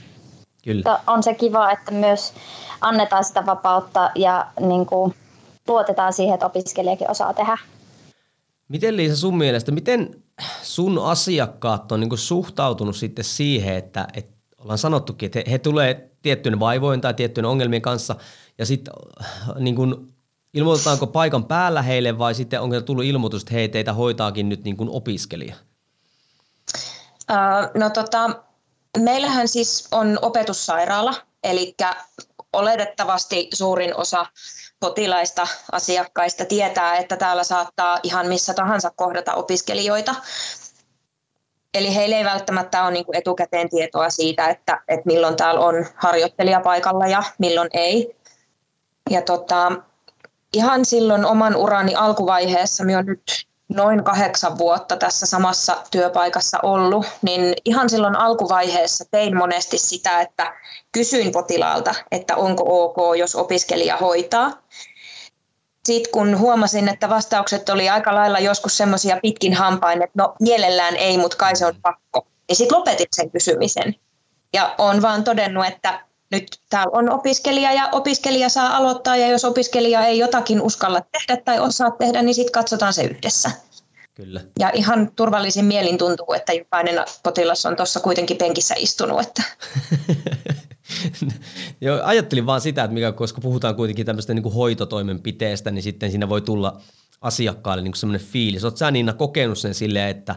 Kyllä. 0.64 1.00
On 1.08 1.24
se 1.24 1.34
kiva, 1.34 1.72
että 1.72 1.92
myös 1.92 2.34
annetaan 2.82 3.24
sitä 3.24 3.46
vapautta 3.46 4.12
ja 4.16 4.48
niin 4.60 4.86
kuin, 4.86 5.16
luotetaan 5.68 6.14
siihen, 6.14 6.34
että 6.34 6.46
opiskelijakin 6.46 7.12
osaa 7.12 7.34
tehdä. 7.34 7.58
Miten 8.68 8.98
Liisa 8.98 9.16
sun 9.16 9.38
mielestä, 9.38 9.72
miten 9.72 10.24
sun 10.62 11.06
asiakkaat 11.06 11.92
on 11.92 12.00
niin 12.00 12.10
kuin 12.10 12.20
suhtautunut 12.20 12.96
sitten 12.96 13.26
siihen, 13.26 13.76
että, 13.76 14.08
että 14.14 14.32
ollaan 14.58 14.78
sanottukin, 14.78 15.28
että 15.28 15.40
he, 15.40 15.52
he 15.52 15.58
tulee 15.58 16.10
tiettyjen 16.22 16.60
vaivoin 16.60 17.02
tai 17.02 17.14
tiettyjen 17.14 17.46
ongelmien 17.46 17.82
kanssa 17.82 18.16
ja 18.58 18.66
sitten 18.66 18.94
niin 19.60 19.76
kuin, 19.76 20.14
ilmoitetaanko 20.54 21.08
paikan 21.08 21.46
päällä 21.46 21.82
heille 21.82 22.18
vai 22.18 22.36
sitten 22.36 22.62
onko 22.62 22.82
tullut 22.82 23.06
ilmoitus, 23.06 23.42
että 23.42 23.54
hei 23.54 23.70
teitä 23.70 23.94
hoitaakin 23.94 24.50
nyt 24.50 24.64
niin 24.64 24.78
kuin 24.78 24.90
opiskelija? 24.90 25.56
No 27.74 27.90
tota, 27.90 28.30
meillähän 28.98 29.48
siis 29.48 29.88
on 29.92 30.20
opetussairaala, 30.22 31.14
eli 31.44 31.76
oletettavasti 32.54 33.50
suurin 33.54 33.96
osa 33.96 34.26
potilaista, 34.80 35.48
asiakkaista 35.72 36.46
tietää, 36.46 36.98
että 36.98 37.18
täällä 37.18 37.44
saattaa 37.44 38.00
ihan 38.04 38.28
missä 38.28 38.54
tahansa 38.54 38.92
kohdata 38.96 39.34
opiskelijoita. 39.34 40.16
Eli 41.74 41.96
heillä 41.96 42.18
ei 42.18 42.26
välttämättä 42.26 42.84
ole 42.84 42.92
niin 42.92 43.06
kuin 43.06 43.18
etukäteen 43.18 43.70
tietoa 43.70 44.10
siitä, 44.10 44.48
että, 44.48 44.82
että 44.88 45.06
milloin 45.06 45.36
täällä 45.36 45.62
on 45.62 45.86
harjoittelija 45.96 46.60
paikalla 46.60 47.08
ja 47.08 47.24
milloin 47.38 47.70
ei. 47.74 48.16
Ja 49.10 49.22
tota, 49.22 49.72
ihan 50.54 50.86
silloin 50.86 51.26
oman 51.26 51.56
urani 51.56 51.96
alkuvaiheessa, 51.96 52.84
minä 52.84 52.98
olen 52.98 53.06
nyt 53.06 53.48
noin 53.70 54.04
kahdeksan 54.04 54.58
vuotta 54.58 54.98
tässä 54.98 55.26
samassa 55.26 55.78
työpaikassa 55.92 56.60
ollut, 56.64 57.06
niin 57.22 57.54
ihan 57.66 57.90
silloin 57.90 58.16
alkuvaiheessa 58.16 59.06
tein 59.12 59.38
monesti 59.38 59.78
sitä, 59.78 60.22
että 60.22 60.54
kysyin 60.92 61.32
potilaalta, 61.32 61.96
että 62.12 62.36
onko 62.36 62.64
ok, 62.68 63.18
jos 63.18 63.36
opiskelija 63.36 63.98
hoitaa. 63.98 64.52
Sitten 65.86 66.12
kun 66.12 66.40
huomasin, 66.40 66.88
että 66.88 67.10
vastaukset 67.10 67.70
oli 67.70 67.90
aika 67.90 68.16
lailla 68.16 68.40
joskus 68.40 68.78
semmoisia 68.78 69.18
pitkin 69.22 69.54
hampain, 69.54 70.04
että 70.04 70.24
no 70.24 70.36
mielellään 70.40 70.96
ei, 70.96 71.18
mutta 71.18 71.38
kai 71.38 71.56
se 71.56 71.66
on 71.66 71.76
pakko, 71.82 72.28
niin 72.48 72.56
sitten 72.56 72.78
lopetin 72.78 73.08
sen 73.16 73.32
kysymisen. 73.32 73.96
Ja 74.54 74.76
olen 74.78 75.02
vaan 75.02 75.24
todennut, 75.24 75.66
että 75.66 76.09
nyt 76.32 76.48
täällä 76.70 76.92
on 76.94 77.10
opiskelija 77.10 77.74
ja 77.74 77.90
opiskelija 77.92 78.50
saa 78.50 78.78
aloittaa 78.78 79.18
ja 79.18 79.28
jos 79.28 79.46
opiskelija 79.46 80.06
ei 80.06 80.20
jotakin 80.20 80.62
uskalla 80.62 81.02
tehdä 81.02 81.42
tai 81.42 81.60
osaa 81.60 81.92
tehdä, 81.92 82.22
niin 82.22 82.36
sitten 82.36 82.52
katsotaan 82.52 82.94
se 82.94 83.04
yhdessä. 83.04 83.52
Kyllä. 84.16 84.42
Ja 84.60 84.72
ihan 84.74 85.12
turvallisin 85.16 85.66
mielin 85.66 85.98
tuntuu, 85.98 86.34
että 86.34 86.54
jokainen 86.54 87.06
potilas 87.24 87.66
on 87.66 87.76
tuossa 87.76 88.00
kuitenkin 88.00 88.38
penkissä 88.38 88.76
istunut. 88.78 89.22
Että. 89.22 89.44
Joo, 91.82 92.00
ajattelin 92.04 92.46
vaan 92.46 92.62
sitä, 92.62 92.84
että 92.84 92.94
mikä, 92.94 93.12
koska 93.12 93.42
puhutaan 93.42 93.76
kuitenkin 93.76 94.06
tämmöistä 94.06 94.34
niin 94.34 94.44
kuin 94.44 94.56
hoitotoimenpiteestä, 94.56 95.72
niin 95.72 95.84
sitten 95.84 96.12
siinä 96.12 96.30
voi 96.30 96.42
tulla 96.42 96.82
asiakkaalle 97.22 97.84
niin 97.84 97.96
semmoinen 97.96 98.28
fiilis. 98.28 98.64
Oletko 98.64 98.78
sä 98.78 98.92
Niina 98.92 99.14
kokenut 99.14 99.58
sen 99.58 99.74
silleen, 99.74 100.10
että 100.10 100.36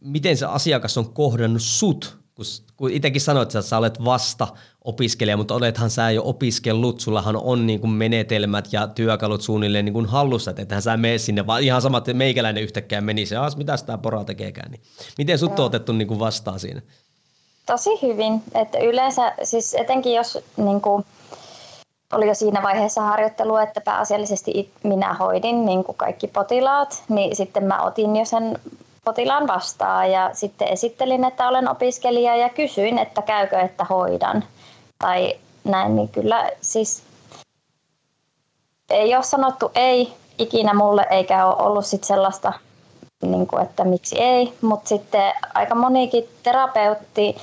miten 0.00 0.36
se 0.36 0.46
asiakas 0.46 0.98
on 0.98 1.14
kohdannut 1.14 1.62
sut 1.62 2.23
kun, 2.34 2.44
kun 2.76 2.90
itsekin 2.90 3.20
sanoit, 3.20 3.48
että 3.48 3.62
sä 3.62 3.78
olet 3.78 4.04
vasta 4.04 4.48
opiskelija, 4.84 5.36
mutta 5.36 5.54
olethan 5.54 5.90
sä 5.90 6.10
jo 6.10 6.22
opiskellut, 6.24 7.00
sullahan 7.00 7.36
on 7.36 7.66
niin 7.66 7.80
kuin 7.80 7.90
menetelmät 7.90 8.72
ja 8.72 8.86
työkalut 8.86 9.42
suunnilleen 9.42 9.84
niin 9.84 9.92
kuin 9.92 10.06
hallussa, 10.06 10.50
että 10.50 10.62
ethän 10.62 10.82
sä 10.82 10.96
mene 10.96 11.18
sinne, 11.18 11.46
vaan 11.46 11.62
ihan 11.62 11.82
samat 11.82 12.06
meikäläinen 12.12 12.62
yhtäkkiä 12.62 13.00
meni 13.00 13.26
se, 13.26 13.36
mitä 13.56 13.76
sitä 13.76 13.98
pora 13.98 14.24
tekeekään. 14.24 14.70
Niin. 14.70 14.80
Miten 15.18 15.38
sut 15.38 15.58
on 15.58 15.66
otettu 15.66 15.92
niin 15.92 16.08
kuin 16.08 16.20
vastaan 16.20 16.60
siinä? 16.60 16.80
Tosi 17.66 17.90
hyvin, 18.02 18.42
että 18.54 18.78
yleensä, 18.78 19.34
siis 19.42 19.74
etenkin 19.74 20.14
jos 20.14 20.38
niin 20.56 20.80
kuin, 20.80 21.04
oli 22.12 22.26
jo 22.26 22.34
siinä 22.34 22.62
vaiheessa 22.62 23.02
harjoittelu, 23.02 23.56
että 23.56 23.80
pääasiallisesti 23.80 24.70
minä 24.82 25.14
hoidin 25.14 25.64
niin 25.64 25.84
kuin 25.84 25.96
kaikki 25.96 26.26
potilaat, 26.26 27.04
niin 27.08 27.36
sitten 27.36 27.64
mä 27.64 27.82
otin 27.82 28.16
jo 28.16 28.24
sen 28.24 28.58
potilaan 29.04 29.46
vastaan 29.46 30.10
ja 30.10 30.30
sitten 30.32 30.68
esittelin, 30.68 31.24
että 31.24 31.48
olen 31.48 31.68
opiskelija 31.68 32.36
ja 32.36 32.48
kysyin, 32.48 32.98
että 32.98 33.22
käykö, 33.22 33.60
että 33.60 33.84
hoidan. 33.84 34.44
Tai 34.98 35.34
näin, 35.64 35.96
niin 35.96 36.08
kyllä 36.08 36.50
siis 36.60 37.02
ei 38.90 39.14
ole 39.14 39.22
sanottu 39.22 39.70
ei 39.74 40.12
ikinä 40.38 40.74
mulle 40.74 41.06
eikä 41.10 41.46
ole 41.46 41.66
ollut 41.66 41.86
sit 41.86 42.04
sellaista, 42.04 42.52
niin 43.22 43.46
kuin, 43.46 43.62
että 43.62 43.84
miksi 43.84 44.18
ei, 44.20 44.52
mutta 44.60 44.88
sitten 44.88 45.32
aika 45.54 45.74
monikin 45.74 46.28
terapeutti 46.42 47.36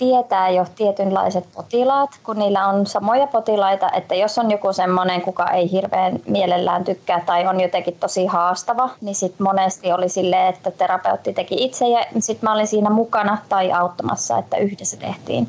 tietää 0.00 0.50
jo 0.50 0.66
tietynlaiset 0.76 1.44
potilaat, 1.54 2.10
kun 2.22 2.38
niillä 2.38 2.66
on 2.66 2.86
samoja 2.86 3.26
potilaita, 3.26 3.90
että 3.96 4.14
jos 4.14 4.38
on 4.38 4.50
joku 4.50 4.72
semmoinen, 4.72 5.20
kuka 5.22 5.50
ei 5.50 5.70
hirveän 5.70 6.20
mielellään 6.26 6.84
tykkää 6.84 7.22
tai 7.26 7.46
on 7.46 7.60
jotenkin 7.60 7.96
tosi 8.00 8.26
haastava, 8.26 8.90
niin 9.00 9.14
sitten 9.14 9.44
monesti 9.44 9.92
oli 9.92 10.08
silleen, 10.08 10.46
että 10.54 10.70
terapeutti 10.70 11.32
teki 11.32 11.54
itse 11.58 11.88
ja 11.88 12.04
sitten 12.18 12.48
mä 12.48 12.54
olin 12.54 12.66
siinä 12.66 12.90
mukana 12.90 13.38
tai 13.48 13.72
auttamassa, 13.72 14.38
että 14.38 14.56
yhdessä 14.56 14.96
tehtiin. 14.96 15.48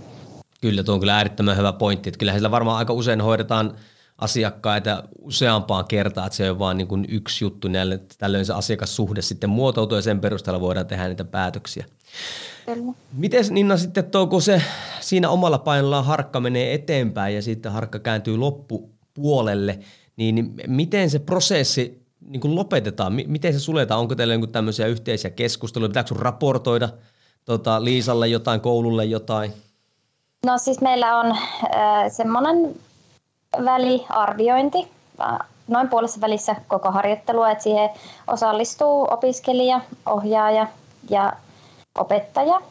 Kyllä, 0.62 0.84
tuo 0.84 0.94
on 0.94 1.00
kyllä 1.00 1.16
äärettömän 1.16 1.58
hyvä 1.58 1.74
pointti, 1.74 2.10
että 2.10 2.20
kyllähän 2.20 2.40
sillä 2.40 2.52
varmaan 2.52 2.78
aika 2.78 2.94
usein 2.94 3.22
hoidetaan 3.22 3.74
asiakkaita 4.22 5.04
useampaan 5.22 5.86
kertaan, 5.86 6.28
että 6.28 6.38
se 6.38 6.52
on 6.52 6.60
vain 6.60 6.78
niin 6.78 6.88
kuin 6.88 7.06
yksi 7.10 7.46
juttu, 7.46 7.68
näille, 7.68 8.00
tällöin 8.18 8.46
se 8.46 8.54
asiakassuhde 8.54 9.22
sitten 9.22 9.50
muotoutuu 9.50 9.96
ja 9.96 10.02
sen 10.02 10.20
perusteella 10.20 10.62
voidaan 10.62 10.88
tehdä 10.88 11.08
niitä 11.08 11.26
päätöksiä. 11.26 11.86
Kyllä. 12.66 12.94
Miten 13.14 13.46
Ninna 13.50 13.78
sitten 13.78 14.04
tuo, 14.04 14.28
kun 14.28 14.42
se 14.42 14.62
siinä 15.00 15.30
omalla 15.30 15.58
painollaan 15.58 16.06
harkka 16.06 16.40
menee 16.40 16.74
eteenpäin 16.74 17.36
ja 17.36 17.42
sitten 17.42 17.72
harkka 17.72 18.00
kääntyy 18.00 18.38
loppupuolelle, 18.38 19.80
niin 20.16 20.54
miten 20.68 21.10
se 21.10 21.20
prosessi 21.20 22.02
niin 22.28 22.42
kuin 22.42 22.56
lopetetaan? 22.56 23.14
Miten 23.14 23.54
se 23.54 23.60
suletaan? 23.60 24.00
Onko 24.00 24.16
teillä 24.16 24.34
joku 24.34 24.48
tämmöisiä 24.48 24.88
yhteisiä 24.88 25.32
keskusteluja? 25.32 25.90
Pitääkö 25.90 26.08
sun 26.08 26.20
raportoida 26.20 26.90
tota, 27.46 27.84
Liisalle 27.84 28.28
jotain, 28.28 28.62
koululle 28.62 29.06
jotain? 29.06 29.54
No 30.46 30.58
siis 30.58 30.82
meillä 30.82 31.20
on 31.20 31.32
äh, 31.32 32.12
semmoinen 32.12 32.76
väliarviointi, 33.66 34.92
noin 35.68 35.90
puolessa 35.90 36.22
välissä 36.22 36.56
koko 36.68 36.92
harjoittelua, 36.92 37.52
että 37.52 37.64
siihen 37.64 37.90
osallistuu 38.28 39.08
opiskelija, 39.12 39.82
ohjaaja 40.06 40.68
ja 41.10 41.34
opettaja. 41.98 42.62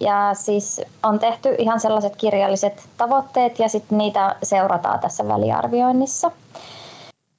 Ja 0.00 0.30
siis 0.34 0.80
on 1.02 1.18
tehty 1.18 1.54
ihan 1.58 1.80
sellaiset 1.80 2.16
kirjalliset 2.16 2.88
tavoitteet 2.96 3.58
ja 3.58 3.68
sitten 3.68 3.98
niitä 3.98 4.36
seurataan 4.42 4.98
tässä 4.98 5.28
väliarvioinnissa. 5.28 6.30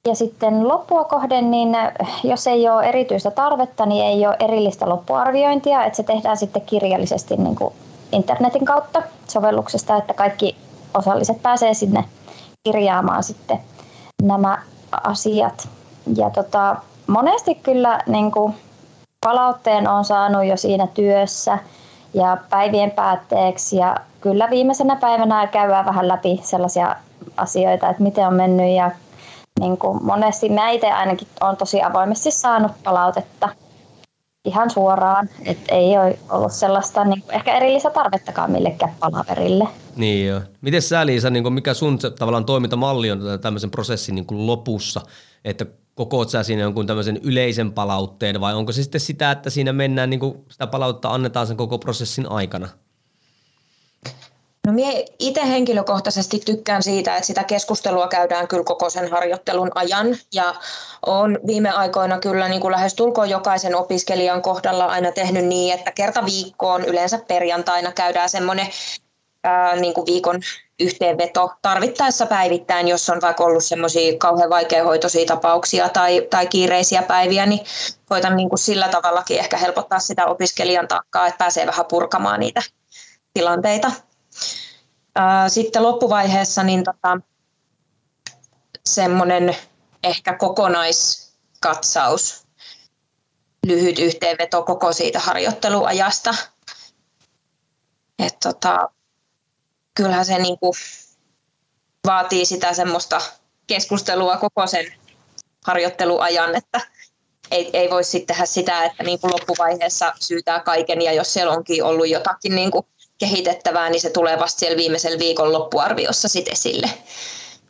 Ja 0.06 0.14
sitten 0.14 0.68
loppua 0.68 1.04
kohden, 1.04 1.50
niin 1.50 1.76
jos 2.24 2.46
ei 2.46 2.68
ole 2.68 2.82
erityistä 2.82 3.30
tarvetta, 3.30 3.86
niin 3.86 4.04
ei 4.04 4.26
ole 4.26 4.36
erillistä 4.38 4.88
loppuarviointia, 4.88 5.84
että 5.84 5.96
se 5.96 6.02
tehdään 6.02 6.36
sitten 6.36 6.62
kirjallisesti 6.62 7.36
niin 7.36 7.56
kuin 7.56 7.74
internetin 8.12 8.64
kautta 8.64 9.02
sovelluksesta, 9.28 9.96
että 9.96 10.14
kaikki 10.14 10.56
osalliset 10.94 11.42
pääsee 11.42 11.74
sinne 11.74 12.04
kirjaamaan 12.64 13.22
sitten 13.22 13.60
nämä 14.22 14.58
asiat. 15.02 15.68
Ja 16.16 16.30
tota, 16.30 16.76
monesti 17.06 17.54
kyllä 17.54 17.98
niin 18.06 18.32
kuin 18.32 18.54
palautteen 19.20 19.88
on 19.88 20.04
saanut 20.04 20.44
jo 20.44 20.56
siinä 20.56 20.86
työssä 20.86 21.58
ja 22.14 22.36
päivien 22.50 22.90
päätteeksi. 22.90 23.76
Ja 23.76 23.96
kyllä 24.20 24.50
viimeisenä 24.50 24.96
päivänä 24.96 25.46
käydään 25.46 25.86
vähän 25.86 26.08
läpi 26.08 26.40
sellaisia 26.42 26.96
asioita, 27.36 27.88
että 27.88 28.02
miten 28.02 28.26
on 28.26 28.34
mennyt. 28.34 28.76
Ja 28.76 28.90
niin 29.60 29.76
kuin 29.76 30.04
monesti 30.04 30.48
mä 30.48 30.70
itse 30.70 30.92
ainakin 30.92 31.28
olen 31.40 31.56
tosi 31.56 31.82
avoimesti 31.82 32.30
saanut 32.30 32.72
palautetta 32.84 33.48
ihan 34.44 34.70
suoraan, 34.70 35.28
että 35.44 35.74
ei 35.74 35.98
ole 35.98 36.18
ollut 36.30 36.52
sellaista 36.52 37.04
niin 37.04 37.22
kuin 37.22 37.34
ehkä 37.34 37.56
erillistä 37.56 37.90
tarvettakaan 37.90 38.50
millekään 38.50 38.94
palaverille. 39.00 39.68
Niin 39.96 40.26
joo. 40.26 40.40
Miten 40.60 40.82
sä 40.82 41.06
Liisa, 41.06 41.30
niin 41.30 41.42
kuin 41.42 41.52
mikä 41.52 41.74
sun 41.74 41.98
tavallaan 42.18 42.44
toimintamalli 42.44 43.10
on 43.10 43.20
tämmöisen 43.40 43.70
prosessin 43.70 44.14
niin 44.14 44.26
kuin 44.26 44.46
lopussa, 44.46 45.00
että 45.44 45.66
kokoot 45.94 46.28
sä 46.28 46.42
siinä 46.42 46.62
jonkun 46.62 46.86
tämmöisen 46.86 47.20
yleisen 47.22 47.72
palautteen 47.72 48.40
vai 48.40 48.54
onko 48.54 48.72
se 48.72 48.82
sitten 48.82 49.00
sitä, 49.00 49.30
että 49.30 49.50
siinä 49.50 49.72
mennään 49.72 50.10
niin 50.10 50.20
kuin 50.20 50.44
sitä 50.48 50.66
palautetta 50.66 51.10
annetaan 51.10 51.46
sen 51.46 51.56
koko 51.56 51.78
prosessin 51.78 52.30
aikana? 52.30 52.68
No 54.66 54.72
minä 54.72 54.90
itse 55.18 55.48
henkilökohtaisesti 55.48 56.38
tykkään 56.38 56.82
siitä, 56.82 57.16
että 57.16 57.26
sitä 57.26 57.44
keskustelua 57.44 58.08
käydään 58.08 58.48
kyllä 58.48 58.64
koko 58.64 58.90
sen 58.90 59.10
harjoittelun 59.10 59.70
ajan 59.74 60.16
ja 60.34 60.54
olen 61.06 61.38
viime 61.46 61.70
aikoina 61.70 62.18
kyllä 62.18 62.48
niin 62.48 62.60
kuin 62.60 62.72
lähes 62.72 62.94
tulkoon 62.94 63.30
jokaisen 63.30 63.74
opiskelijan 63.74 64.42
kohdalla 64.42 64.86
aina 64.86 65.12
tehnyt 65.12 65.44
niin, 65.44 65.74
että 65.74 65.92
kerta 65.92 66.24
viikkoon 66.24 66.84
yleensä 66.84 67.18
perjantaina 67.28 67.92
käydään 67.92 68.28
semmoinen 68.28 68.66
ää, 69.44 69.76
niin 69.76 69.94
kuin 69.94 70.06
viikon 70.06 70.40
yhteenveto 70.80 71.50
tarvittaessa 71.62 72.26
päivittäin, 72.26 72.88
jos 72.88 73.10
on 73.10 73.20
vaikka 73.20 73.44
ollut 73.44 73.64
semmoisia 73.64 74.18
kauhean 74.18 74.50
vaikeahoitoisia 74.50 75.26
tapauksia 75.26 75.88
tai, 75.88 76.26
tai 76.30 76.46
kiireisiä 76.46 77.02
päiviä, 77.02 77.46
niin 77.46 77.60
koitan 78.08 78.36
niin 78.36 78.48
kuin 78.48 78.58
sillä 78.58 78.88
tavallakin 78.88 79.38
ehkä 79.38 79.56
helpottaa 79.56 79.98
sitä 79.98 80.26
opiskelijan 80.26 80.88
taakkaa, 80.88 81.26
että 81.26 81.38
pääsee 81.38 81.66
vähän 81.66 81.86
purkamaan 81.86 82.40
niitä 82.40 82.62
tilanteita. 83.34 83.90
Sitten 85.48 85.82
loppuvaiheessa 85.82 86.62
niin 86.62 86.84
tota, 86.84 87.20
semmoinen 88.86 89.56
ehkä 90.04 90.36
kokonaiskatsaus, 90.36 92.46
lyhyt 93.66 93.98
yhteenveto 93.98 94.62
koko 94.62 94.92
siitä 94.92 95.18
harjoitteluajasta. 95.18 96.34
Et 98.18 98.36
tota, 98.42 98.88
kyllähän 99.94 100.24
se 100.24 100.38
niin 100.38 100.58
kuin 100.58 100.74
vaatii 102.06 102.46
sitä 102.46 102.74
semmoista 102.74 103.20
keskustelua 103.66 104.36
koko 104.36 104.66
sen 104.66 104.94
harjoitteluajan, 105.66 106.56
että 106.56 106.80
ei, 107.50 107.70
ei 107.72 107.90
voi 107.90 108.04
sitten 108.04 108.26
tehdä 108.26 108.46
sitä, 108.46 108.84
että 108.84 109.02
niin 109.02 109.20
kuin 109.20 109.32
loppuvaiheessa 109.32 110.12
syytää 110.20 110.60
kaiken 110.60 111.02
ja 111.02 111.12
jos 111.12 111.32
siellä 111.32 111.52
onkin 111.52 111.84
ollut 111.84 112.08
jotakin 112.08 112.54
niin 112.54 112.70
kuin 112.70 112.86
kehitettävää, 113.18 113.90
niin 113.90 114.00
se 114.00 114.10
tulee 114.10 114.38
vasta 114.38 114.58
siellä 114.58 114.76
viimeisellä 114.76 115.18
viikon 115.18 115.52
loppuarviossa 115.52 116.28
sitten 116.28 116.52
esille. 116.52 116.90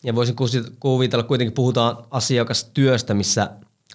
Ja 0.03 0.15
voisin 0.15 0.37
kuvitella, 0.81 1.23
kuitenkin 1.23 1.55
puhutaan 1.55 1.97
asiakastyöstä, 2.11 3.15
missä 3.15 3.51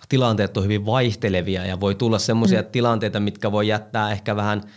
tilanteet 0.10 0.58
on 0.58 0.64
hyvin 0.64 0.86
vaihtelevia 0.86 1.66
ja 1.66 1.80
voi 1.80 1.96
tulla 1.96 2.20
sellaisia 2.20 2.62
mm. 2.62 2.68
tilanteita, 2.68 3.20
mitkä 3.20 3.52
voi 3.52 3.68
jättää 3.68 4.12
ehkä 4.12 4.36
vähän– 4.36 4.62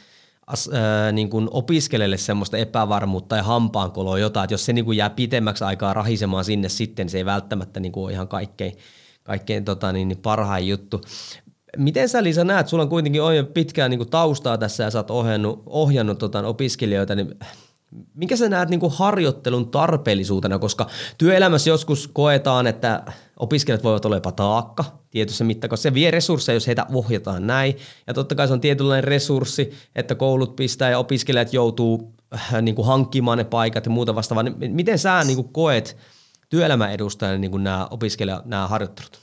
as, 0.48 0.70
äh, 0.74 1.12
niin 1.12 1.30
kuin 1.30 1.48
opiskelijalle 1.50 2.16
semmoista 2.16 2.56
epävarmuutta 2.56 3.36
ja 3.36 3.42
hampaankoloa 3.42 4.18
jotain, 4.18 4.44
että 4.44 4.54
jos 4.54 4.64
se 4.64 4.72
niin 4.72 4.84
kuin 4.84 4.98
jää 4.98 5.10
pitemmäksi 5.10 5.64
aikaa 5.64 5.94
rahisemaan 5.94 6.44
sinne 6.44 6.68
sitten, 6.68 7.04
niin 7.04 7.10
se 7.10 7.18
ei 7.18 7.24
välttämättä 7.24 7.80
niin 7.80 7.92
kuin 7.92 8.04
ole 8.04 8.12
ihan 8.12 8.28
kaikkein, 8.28 8.72
kaikkein 9.28 9.64
tota, 9.64 9.92
niin, 9.92 10.08
niin 10.08 10.18
parhain 10.18 10.68
juttu. 10.68 11.00
Miten 11.76 12.08
sä 12.08 12.22
Liisa 12.22 12.44
näet, 12.44 12.68
sulla 12.68 12.82
on 12.82 12.88
kuitenkin 12.88 13.22
on 13.22 13.36
jo 13.36 13.44
pitkään 13.44 13.90
niin 13.90 14.10
taustaa 14.10 14.58
tässä 14.58 14.84
ja 14.84 14.90
sä 14.90 14.98
oot 14.98 15.10
ohjannut, 15.10 15.62
ohjannut 15.66 16.18
tota, 16.18 16.46
opiskelijoita, 16.46 17.14
niin 17.14 17.34
mikä 18.14 18.36
sä 18.36 18.48
näet 18.48 18.68
niin 18.68 18.80
harjoittelun 18.90 19.70
tarpeellisuutena, 19.70 20.58
koska 20.58 20.86
työelämässä 21.18 21.70
joskus 21.70 22.08
koetaan, 22.08 22.66
että 22.66 23.02
opiskelijat 23.36 23.84
voivat 23.84 24.04
olla 24.04 24.16
jopa 24.16 24.32
taakka 24.32 24.84
tietyssä 25.10 25.44
mittakaavassa. 25.44 25.82
Se 25.82 25.94
vie 25.94 26.10
resursseja, 26.10 26.56
jos 26.56 26.66
heitä 26.66 26.86
ohjataan 26.92 27.46
näin. 27.46 27.76
Ja 28.06 28.14
totta 28.14 28.34
kai 28.34 28.46
se 28.46 28.52
on 28.52 28.60
tietynlainen 28.60 29.04
resurssi, 29.04 29.70
että 29.94 30.14
koulut 30.14 30.56
pistää 30.56 30.90
ja 30.90 30.98
opiskelijat 30.98 31.52
joutuu 31.52 32.14
äh, 32.34 32.62
niin 32.62 32.84
hankkimaan 32.84 33.38
ne 33.38 33.44
paikat 33.44 33.86
ja 33.86 33.90
muuta 33.90 34.14
vastaavaa. 34.14 34.42
Niin 34.42 34.74
miten 34.74 34.98
sä 34.98 35.24
niin 35.24 35.48
koet 35.48 35.96
työelämän 36.48 36.92
edustajana 36.92 37.38
niin 37.38 37.64
nämä 37.64 37.88
opiskelija, 37.90 38.42
nämä 38.44 38.68
harjoittelut? 38.68 39.20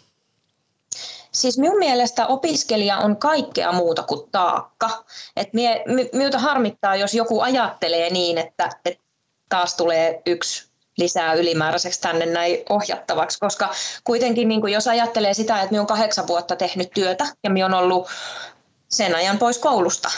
Siis 1.32 1.58
minun 1.58 1.80
mielestä 1.80 2.28
opiskelija 2.28 2.98
on 2.98 3.18
kaikkea 3.18 3.72
muuta 3.72 4.04
kuin 4.04 4.30
taakka. 4.32 5.06
Et 5.36 5.54
mie, 5.54 5.84
minulta 6.14 6.40
harmittaa, 6.40 6.96
jos 6.96 7.14
joku 7.14 7.42
ajattelee 7.42 8.10
niin, 8.10 8.38
että, 8.38 8.70
että 8.86 9.04
taas 9.50 9.76
tulee 9.76 10.22
yksi 10.26 10.70
lisää 10.98 11.34
ylimääräiseksi 11.34 12.02
tänne 12.02 12.26
näin 12.26 12.58
ohjattavaksi, 12.70 13.40
koska 13.40 13.70
kuitenkin 14.04 14.48
niin 14.48 14.62
kuin 14.62 14.74
jos 14.74 14.88
ajattelee 14.88 15.34
sitä, 15.34 15.56
että 15.56 15.72
minä 15.72 15.80
olen 15.80 15.88
kahdeksan 15.88 16.28
vuotta 16.28 16.56
tehnyt 16.56 16.92
työtä 16.94 17.26
ja 17.44 17.50
minä 17.50 17.66
olen 17.66 17.78
ollut 17.78 18.08
sen 18.90 19.16
ajan 19.16 19.38
pois 19.38 19.58
koulusta, 19.58 20.10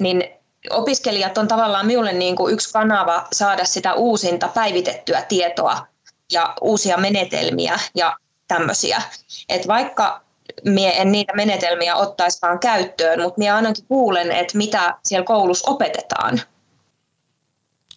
niin 0.00 0.24
opiskelijat 0.70 1.38
on 1.38 1.48
tavallaan 1.48 1.86
minulle 1.86 2.12
niin 2.12 2.36
kuin 2.36 2.54
yksi 2.54 2.72
kanava 2.72 3.28
saada 3.32 3.64
sitä 3.64 3.94
uusinta 3.94 4.48
päivitettyä 4.48 5.22
tietoa 5.22 5.89
ja 6.32 6.54
uusia 6.60 6.96
menetelmiä 6.96 7.78
ja 7.94 8.16
tämmöisiä. 8.48 9.02
Et 9.48 9.68
vaikka 9.68 10.20
mie 10.64 11.00
en 11.00 11.12
niitä 11.12 11.32
menetelmiä 11.32 11.96
ottaiskaan 11.96 12.58
käyttöön, 12.58 13.22
mutta 13.22 13.38
minä 13.38 13.56
ainakin 13.56 13.84
kuulen, 13.88 14.30
että 14.30 14.58
mitä 14.58 14.98
siellä 15.04 15.24
koulussa 15.24 15.70
opetetaan. 15.70 16.40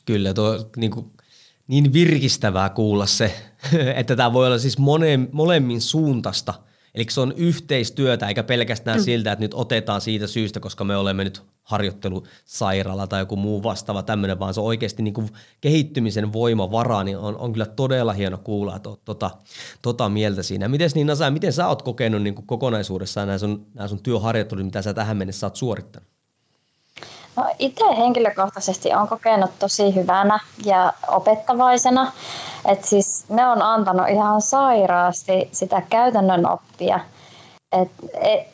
Kyllä, 0.06 0.34
tuo 0.34 0.69
niin, 0.76 0.91
kuin, 0.91 1.12
niin 1.67 1.93
virkistävää 1.93 2.69
kuulla 2.69 3.06
se, 3.06 3.36
että 3.96 4.15
tämä 4.15 4.34
voi 4.34 4.48
olla 4.48 4.60
siis 4.60 4.78
monen, 4.78 5.30
molemmin 5.32 5.82
suuntaista– 5.82 6.54
Eli 6.95 7.06
se 7.10 7.21
on 7.21 7.34
yhteistyötä, 7.38 8.27
eikä 8.27 8.43
pelkästään 8.43 8.99
mm. 8.99 9.03
siltä, 9.03 9.32
että 9.32 9.45
nyt 9.45 9.53
otetaan 9.53 10.01
siitä 10.01 10.27
syystä, 10.27 10.60
koska 10.60 10.84
me 10.84 10.97
olemme 10.97 11.23
nyt 11.23 11.43
harjoittelusairaala 11.63 13.08
tai 13.08 13.21
joku 13.21 13.36
muu 13.36 13.63
vastaava 13.63 14.03
tämmöinen, 14.03 14.39
vaan 14.39 14.53
se 14.53 14.60
on 14.60 14.65
oikeasti 14.65 15.03
niin 15.03 15.13
kuin 15.13 15.29
kehittymisen 15.62 16.34
voimavara, 16.34 17.03
niin 17.03 17.17
on, 17.17 17.38
on 17.38 17.53
kyllä 17.53 17.65
todella 17.65 18.13
hieno 18.13 18.38
kuulla, 18.38 18.75
että 18.75 18.89
tota, 19.06 19.32
tota 19.82 20.10
mieltä 20.10 20.43
siinä. 20.43 20.67
Miten 20.67 20.89
niin 20.95 21.08
Nasa, 21.08 21.32
miten 21.32 21.53
sä 21.53 21.67
oot 21.67 21.82
kokenut 21.82 22.21
niin 22.21 22.36
kuin 22.36 22.47
kokonaisuudessaan 22.47 23.27
nämä 23.27 23.38
sun, 23.38 23.67
nämä 23.73 23.88
sun 23.88 24.03
työharjoittelut, 24.03 24.65
mitä 24.65 24.82
sä 24.82 24.93
tähän 24.93 25.17
mennessä 25.17 25.47
oot 25.47 25.56
suorittanut? 25.56 26.12
No, 27.36 27.46
itse 27.60 27.86
henkilökohtaisesti 27.98 28.93
olen 28.93 29.08
kokenut 29.08 29.52
tosi 29.60 29.96
hyvänä 29.96 30.39
ja 30.65 30.93
opettavaisena. 31.08 32.12
Et 32.65 32.84
siis 32.84 33.26
ne 33.30 33.48
on 33.48 33.62
antanut 33.62 34.10
ihan 34.10 34.41
sairaasti 34.41 35.50
sitä 35.52 35.82
käytännön 35.89 36.50
oppia. 36.50 37.00
Et, 37.72 37.91
et, 38.13 38.48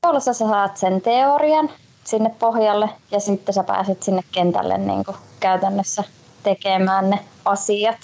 koulussa 0.00 0.32
sä 0.32 0.48
saat 0.48 0.76
sen 0.76 1.00
teorian 1.00 1.70
sinne 2.04 2.30
pohjalle 2.38 2.90
ja 3.10 3.20
sitten 3.20 3.54
sä 3.54 3.64
pääset 3.64 4.02
sinne 4.02 4.22
kentälle 4.32 4.78
niin 4.78 5.04
käytännössä 5.40 6.04
tekemään 6.42 7.10
ne 7.10 7.18
asiat. 7.44 7.96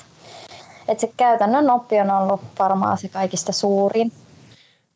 Et 0.89 1.01
se 1.01 1.13
käytännön 1.17 1.71
oppi 1.71 2.01
on 2.01 2.11
ollut 2.11 2.41
varmaan 2.59 2.99
se 2.99 3.09
kaikista 3.09 3.53
suurin 3.53 4.13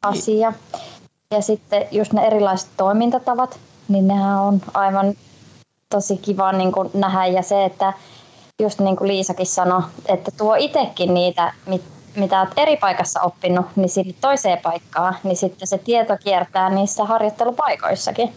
asia. 0.03 0.53
Ja 1.31 1.43
sitten 1.43 1.87
just 1.91 2.13
ne 2.13 2.27
erilaiset 2.27 2.69
toimintatavat, 2.77 3.59
niin 3.89 4.09
nehän 4.09 4.41
on 4.41 4.61
aivan 4.75 5.15
tosi 5.91 6.17
kiva 6.17 6.53
niin 6.53 6.73
kuin 6.73 6.91
nähdä 6.95 7.27
ja 7.27 7.43
se, 7.43 7.65
että 7.65 7.93
just 8.63 8.81
niin 8.81 8.97
kuin 8.97 9.09
Liisakin 9.09 9.47
sanoi, 9.47 9.83
että 10.07 10.31
tuo 10.31 10.55
itsekin 10.55 11.15
niitä, 11.15 11.53
mit, 11.67 11.83
mitä 12.17 12.41
olet 12.41 12.53
eri 12.57 12.77
paikassa 12.77 13.21
oppinut, 13.21 13.67
niin 13.77 13.89
sinne 13.89 14.15
toiseen 14.21 14.59
paikkaan, 14.63 15.17
niin 15.25 15.37
sitten 15.37 15.69
se 15.69 15.79
tieto 15.79 16.17
kiertää 16.25 16.71
niissä 16.71 17.05
harjoittelupaikoissakin. 17.05 18.33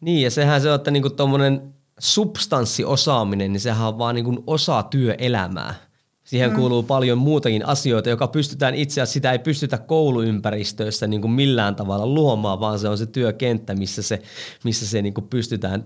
Niin, 0.00 0.22
ja 0.22 0.30
sehän 0.30 0.60
se 0.60 0.68
on, 0.68 0.74
että 0.74 0.90
niinku 0.90 1.10
tuommoinen 1.10 1.74
substanssiosaaminen, 1.98 3.52
niin 3.52 3.60
sehän 3.60 3.88
on 3.88 3.98
vaan 3.98 4.14
niinku 4.14 4.42
osa 4.46 4.82
työelämää. 4.82 5.74
Siihen 6.26 6.50
mm. 6.50 6.56
kuuluu 6.56 6.82
paljon 6.82 7.18
muutakin 7.18 7.66
asioita, 7.66 8.08
joka 8.08 8.28
pystytään 8.28 8.74
itse 8.74 9.00
asiassa, 9.00 9.12
sitä 9.12 9.32
ei 9.32 9.38
pystytä 9.38 9.78
kouluympäristöissä 9.78 11.06
niin 11.06 11.20
kuin 11.20 11.30
millään 11.30 11.76
tavalla 11.76 12.06
luomaan, 12.06 12.60
vaan 12.60 12.78
se 12.78 12.88
on 12.88 12.98
se 12.98 13.06
työkenttä, 13.06 13.74
missä 13.74 14.02
se, 14.02 14.22
missä 14.64 14.86
se 14.86 15.02
niin 15.02 15.14
kuin 15.14 15.28
pystytään 15.28 15.84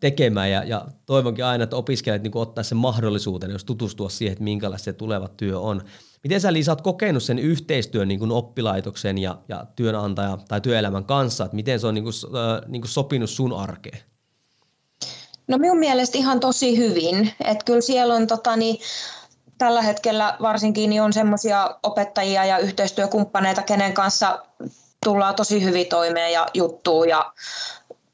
tekemään. 0.00 0.50
Ja, 0.50 0.64
ja 0.64 0.86
toivonkin 1.06 1.44
aina, 1.44 1.64
että 1.64 1.76
opiskelijat 1.76 2.22
niin 2.22 2.32
ottaa 2.36 2.64
sen 2.64 2.78
mahdollisuuden, 2.78 3.50
jos 3.50 3.64
tutustua 3.64 4.08
siihen, 4.08 4.32
että 4.32 4.44
minkälaista 4.44 4.84
se 4.84 4.92
tuleva 4.92 5.28
työ 5.28 5.60
on. 5.60 5.82
Miten 6.22 6.40
sä 6.40 6.52
Liisa 6.52 6.72
oot 6.72 6.80
kokenut 6.80 7.22
sen 7.22 7.38
yhteistyön 7.38 8.08
niin 8.08 8.18
kuin 8.18 8.32
oppilaitoksen 8.32 9.18
ja, 9.18 9.38
ja 9.48 9.66
työnantaja 9.76 10.38
tai 10.48 10.60
työelämän 10.60 11.04
kanssa, 11.04 11.44
että 11.44 11.56
miten 11.56 11.80
se 11.80 11.86
on 11.86 11.94
niin 11.94 12.04
kuin, 12.04 12.14
niin 12.66 12.82
kuin 12.82 12.90
sopinut 12.90 13.30
sun 13.30 13.52
arkeen? 13.52 13.98
No 15.48 15.58
minun 15.58 15.78
mielestä 15.78 16.18
ihan 16.18 16.40
tosi 16.40 16.76
hyvin. 16.76 17.32
Että 17.44 17.64
kyllä 17.64 17.80
siellä 17.80 18.14
on 18.14 18.26
tota, 18.26 18.56
niin, 18.56 18.78
tällä 19.58 19.82
hetkellä 19.82 20.36
varsinkin 20.42 20.90
niin 20.90 21.02
on 21.02 21.12
semmoisia 21.12 21.76
opettajia 21.82 22.44
ja 22.44 22.58
yhteistyökumppaneita, 22.58 23.62
kenen 23.62 23.92
kanssa 23.92 24.38
tullaan 25.04 25.34
tosi 25.34 25.64
hyvin 25.64 25.86
toimeen 25.86 26.32
ja 26.32 26.46
juttuu 26.54 27.04
ja 27.04 27.32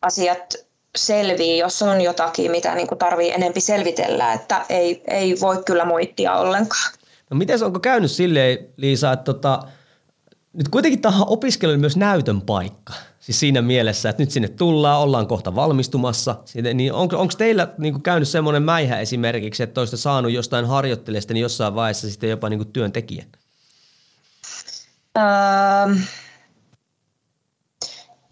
asiat 0.03 0.55
selvii, 0.97 1.59
jos 1.59 1.83
on 1.83 2.01
jotakin, 2.01 2.51
mitä 2.51 2.75
niin 2.75 2.89
tarvii 2.99 3.33
enempi 3.33 3.61
selvitellä, 3.61 4.33
että 4.33 4.65
ei, 4.69 5.03
ei 5.09 5.41
voi 5.41 5.63
kyllä 5.67 5.85
moittia 5.85 6.35
ollenkaan. 6.37 6.93
No 7.31 7.37
miten 7.37 7.65
onko 7.65 7.81
käynyt 7.81 8.11
silleen, 8.11 8.59
Liisa, 8.77 9.13
että 9.13 9.25
tota, 9.25 9.63
nyt 10.55 10.69
kuitenkin 10.69 11.01
tämä 11.01 11.17
on 11.23 11.81
myös 11.81 11.97
näytön 11.97 12.41
paikka. 12.41 12.95
Siis 13.21 13.41
siinä 13.41 13.63
mielessä, 13.63 14.09
että 14.09 14.23
nyt 14.23 14.31
sinne 14.31 14.49
tullaan, 14.49 15.01
ollaan 15.01 15.27
kohta 15.27 15.55
valmistumassa. 15.55 16.37
Niin 16.75 16.93
onko, 16.93 17.17
onko 17.19 17.35
teillä 17.39 17.69
niin 17.79 18.03
käynyt 18.03 18.29
semmoinen 18.29 18.63
mäihä 18.63 19.01
esimerkiksi, 19.01 19.63
että 19.63 19.81
olisitte 19.81 19.97
saanut 19.97 20.33
jostain 20.33 20.67
harjoittelijasta 20.67 21.35
niin 21.35 21.43
jossain 21.43 21.75
vaiheessa 21.75 22.11
sitten 22.11 22.31
jopa 22.31 22.49
niin 22.49 22.73
työntekijän? 22.73 23.27
Öö, 25.19 25.95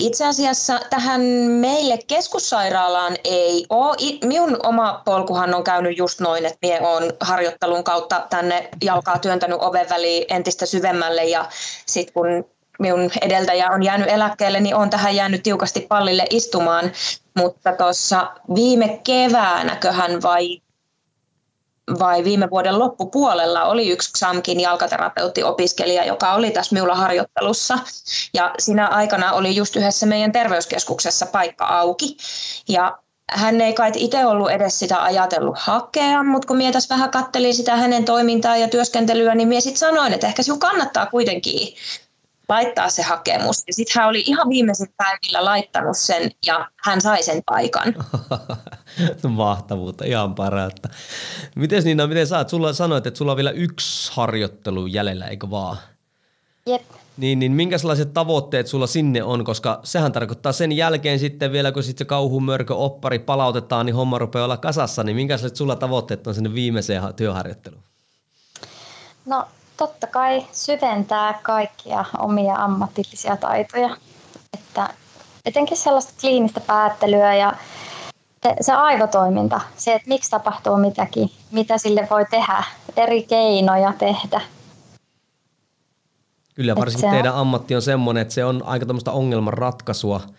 itse 0.06 0.26
asiassa 0.26 0.80
tähän 0.90 1.20
meille 1.50 1.98
keskussairaalaan 2.06 3.16
ei 3.24 3.66
ole. 3.70 3.96
Minun 4.24 4.56
oma 4.62 5.02
polkuhan 5.04 5.54
on 5.54 5.64
käynyt 5.64 5.98
just 5.98 6.20
noin, 6.20 6.46
että 6.46 6.58
minä 6.62 6.88
olen 6.88 7.12
harjoittelun 7.20 7.84
kautta 7.84 8.26
tänne 8.30 8.68
jalkaa 8.84 9.18
työntänyt 9.18 9.58
oven 9.60 9.88
väliin 9.90 10.24
entistä 10.28 10.66
syvemmälle 10.66 11.24
ja 11.24 11.48
sitten 11.86 12.14
kun 12.14 12.44
minun 12.78 13.10
edeltäjä 13.20 13.70
on 13.70 13.82
jäänyt 13.82 14.08
eläkkeelle, 14.08 14.60
niin 14.60 14.74
on 14.74 14.90
tähän 14.90 15.16
jäänyt 15.16 15.42
tiukasti 15.42 15.80
pallille 15.80 16.24
istumaan. 16.30 16.92
Mutta 17.36 17.72
tuossa 17.72 18.32
viime 18.54 19.00
keväänäköhän 19.04 20.22
vai 20.22 20.62
vai 21.98 22.24
viime 22.24 22.50
vuoden 22.50 22.78
loppupuolella 22.78 23.64
oli 23.64 23.88
yksi 23.88 24.12
XAMKin 24.12 24.60
jalkaterapeutti-opiskelija, 24.60 26.04
joka 26.04 26.34
oli 26.34 26.50
tässä 26.50 26.74
minulla 26.74 26.94
harjoittelussa. 26.94 27.78
Ja 28.34 28.54
siinä 28.58 28.86
aikana 28.86 29.32
oli 29.32 29.56
just 29.56 29.76
yhdessä 29.76 30.06
meidän 30.06 30.32
terveyskeskuksessa 30.32 31.26
paikka 31.26 31.64
auki. 31.64 32.16
Ja 32.68 32.98
hän 33.30 33.60
ei 33.60 33.72
kai 33.72 33.92
itse 33.94 34.26
ollut 34.26 34.50
edes 34.50 34.78
sitä 34.78 35.02
ajatellut 35.02 35.58
hakea, 35.58 36.22
mutta 36.22 36.48
kun 36.48 36.56
mietäs 36.56 36.90
vähän 36.90 37.10
kattelin 37.10 37.54
sitä 37.54 37.76
hänen 37.76 38.04
toimintaa 38.04 38.56
ja 38.56 38.68
työskentelyä, 38.68 39.34
niin 39.34 39.48
mie 39.48 39.60
sitten 39.60 39.78
sanoin, 39.78 40.12
että 40.12 40.26
ehkä 40.26 40.42
sinun 40.42 40.58
kannattaa 40.58 41.06
kuitenkin 41.06 41.74
laittaa 42.48 42.90
se 42.90 43.02
hakemus. 43.02 43.64
Ja 43.66 43.74
sitten 43.74 44.00
hän 44.00 44.08
oli 44.08 44.24
ihan 44.26 44.48
viimeisellä 44.48 44.92
päivillä 44.96 45.44
laittanut 45.44 45.96
sen 45.96 46.30
ja 46.46 46.70
hän 46.84 47.00
sai 47.00 47.22
sen 47.22 47.42
paikan. 47.46 47.94
Mahtavuutta, 49.28 50.04
ihan 50.04 50.34
parasta. 50.34 50.88
Miten 51.56 51.84
Niina, 51.84 52.06
miten 52.06 52.26
sä 52.26 52.44
Sulla 52.48 52.72
sanoit, 52.72 53.06
että 53.06 53.18
sulla 53.18 53.32
on 53.32 53.36
vielä 53.36 53.50
yksi 53.50 54.12
harjoittelu 54.14 54.86
jäljellä, 54.86 55.26
eikö 55.26 55.50
vaan? 55.50 55.76
Jep. 56.66 56.82
Niin, 57.16 57.38
niin 57.38 57.52
minkälaiset 57.52 58.12
tavoitteet 58.12 58.66
sulla 58.66 58.86
sinne 58.86 59.22
on, 59.22 59.44
koska 59.44 59.80
sehän 59.84 60.12
tarkoittaa 60.12 60.52
sen 60.52 60.72
jälkeen 60.72 61.18
sitten 61.18 61.52
vielä, 61.52 61.72
kun 61.72 61.82
sitten 61.82 62.04
se 62.04 62.08
kauhumörkö 62.08 62.74
oppari 62.74 63.18
palautetaan, 63.18 63.86
niin 63.86 63.96
homma 63.96 64.18
rupeaa 64.18 64.44
olla 64.44 64.56
kasassa, 64.56 65.02
niin 65.02 65.16
minkälaiset 65.16 65.56
sulla 65.56 65.76
tavoitteet 65.76 66.26
on 66.26 66.34
sinne 66.34 66.54
viimeiseen 66.54 67.02
työharjoitteluun? 67.16 67.82
No 69.26 69.48
totta 69.76 70.06
kai 70.06 70.46
syventää 70.52 71.38
kaikkia 71.42 72.04
omia 72.18 72.54
ammatillisia 72.54 73.36
taitoja. 73.36 73.96
Että 74.54 74.88
etenkin 75.44 75.76
sellaista 75.76 76.12
kliinistä 76.20 76.60
päättelyä 76.60 77.34
ja 77.34 77.52
se 78.60 78.72
aivotoiminta, 78.72 79.60
se, 79.76 79.94
että 79.94 80.08
miksi 80.08 80.30
tapahtuu 80.30 80.76
mitäkin, 80.76 81.30
mitä 81.50 81.78
sille 81.78 82.06
voi 82.10 82.24
tehdä, 82.30 82.64
eri 82.96 83.22
keinoja 83.22 83.92
tehdä. 83.98 84.40
Kyllä, 86.54 86.76
varsinkin 86.76 87.10
teidän 87.10 87.34
ammatti 87.34 87.74
on 87.74 87.82
semmoinen, 87.82 88.22
että 88.22 88.34
se 88.34 88.44
on 88.44 88.62
aika 88.66 88.86
tämmöistä 88.86 89.12
ongelmanratkaisua– 89.12 90.20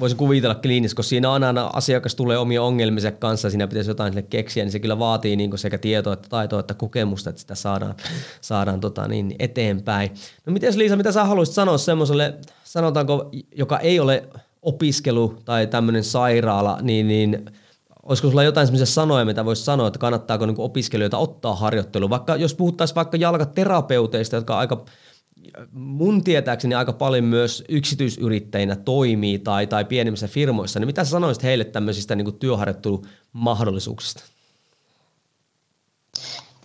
voisin 0.00 0.18
kuvitella 0.18 0.54
kliinissä, 0.54 0.94
kun 0.94 1.04
siinä 1.04 1.32
aina 1.32 1.70
asiakas 1.72 2.14
tulee 2.14 2.38
omia 2.38 2.62
ongelmisia 2.62 3.12
kanssa, 3.12 3.50
siinä 3.50 3.66
pitäisi 3.66 3.90
jotain 3.90 4.12
sille 4.12 4.22
keksiä, 4.22 4.64
niin 4.64 4.72
se 4.72 4.78
kyllä 4.80 4.98
vaatii 4.98 5.36
niin 5.36 5.58
sekä 5.58 5.78
tietoa 5.78 6.12
että 6.12 6.28
taitoa 6.28 6.60
että 6.60 6.74
kokemusta, 6.74 7.30
että 7.30 7.40
sitä 7.40 7.54
saadaan, 7.54 7.94
saadaan 8.40 8.80
tota 8.80 9.08
niin, 9.08 9.36
eteenpäin. 9.38 10.10
No 10.46 10.52
miten 10.52 10.78
Liisa, 10.78 10.96
mitä 10.96 11.12
sä 11.12 11.24
haluaisit 11.24 11.54
sanoa 11.54 11.78
semmoiselle, 11.78 12.34
sanotaanko, 12.64 13.30
joka 13.54 13.78
ei 13.78 14.00
ole 14.00 14.28
opiskelu 14.62 15.34
tai 15.44 15.66
tämmöinen 15.66 16.04
sairaala, 16.04 16.78
niin, 16.82 17.08
niin 17.08 17.44
olisiko 18.02 18.28
sulla 18.28 18.42
jotain 18.42 18.66
sellaisia 18.66 18.86
sanoja, 18.86 19.24
mitä 19.24 19.44
voisi 19.44 19.64
sanoa, 19.64 19.86
että 19.86 19.98
kannattaako 19.98 20.46
niin 20.46 20.54
opiskelijoita 20.58 21.18
ottaa 21.18 21.54
harjoittelu, 21.54 22.10
vaikka 22.10 22.36
jos 22.36 22.54
puhuttaisiin 22.54 22.94
vaikka 22.94 23.16
jalkaterapeuteista, 23.16 24.36
jotka 24.36 24.58
aika 24.58 24.84
mun 25.72 26.24
tietääkseni 26.24 26.74
aika 26.74 26.92
paljon 26.92 27.24
myös 27.24 27.64
yksityisyrittäjinä 27.68 28.76
toimii 28.76 29.38
tai, 29.38 29.66
tai 29.66 29.84
pienemmissä 29.84 30.28
firmoissa, 30.28 30.80
niin 30.80 30.86
mitä 30.86 31.04
sä 31.04 31.10
sanoisit 31.10 31.42
heille 31.42 31.64
tämmöisistä 31.64 32.14
niin 32.14 32.38
työharjoittelumahdollisuuksista? 32.38 34.22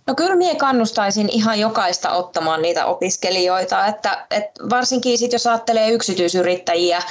No 0.08 0.16
kyllä 0.16 0.36
minä 0.36 0.56
kannustaisin 0.56 1.30
ihan 1.30 1.60
jokaista 1.60 2.12
ottamaan 2.12 2.62
niitä 2.62 2.86
opiskelijoita, 2.86 3.86
että, 3.86 4.26
että 4.32 4.70
varsinkin 4.70 5.18
sit 5.18 5.34
jos 5.34 5.48
ajattelee 5.48 5.92
yksityisyrittäjiä, 5.92 7.02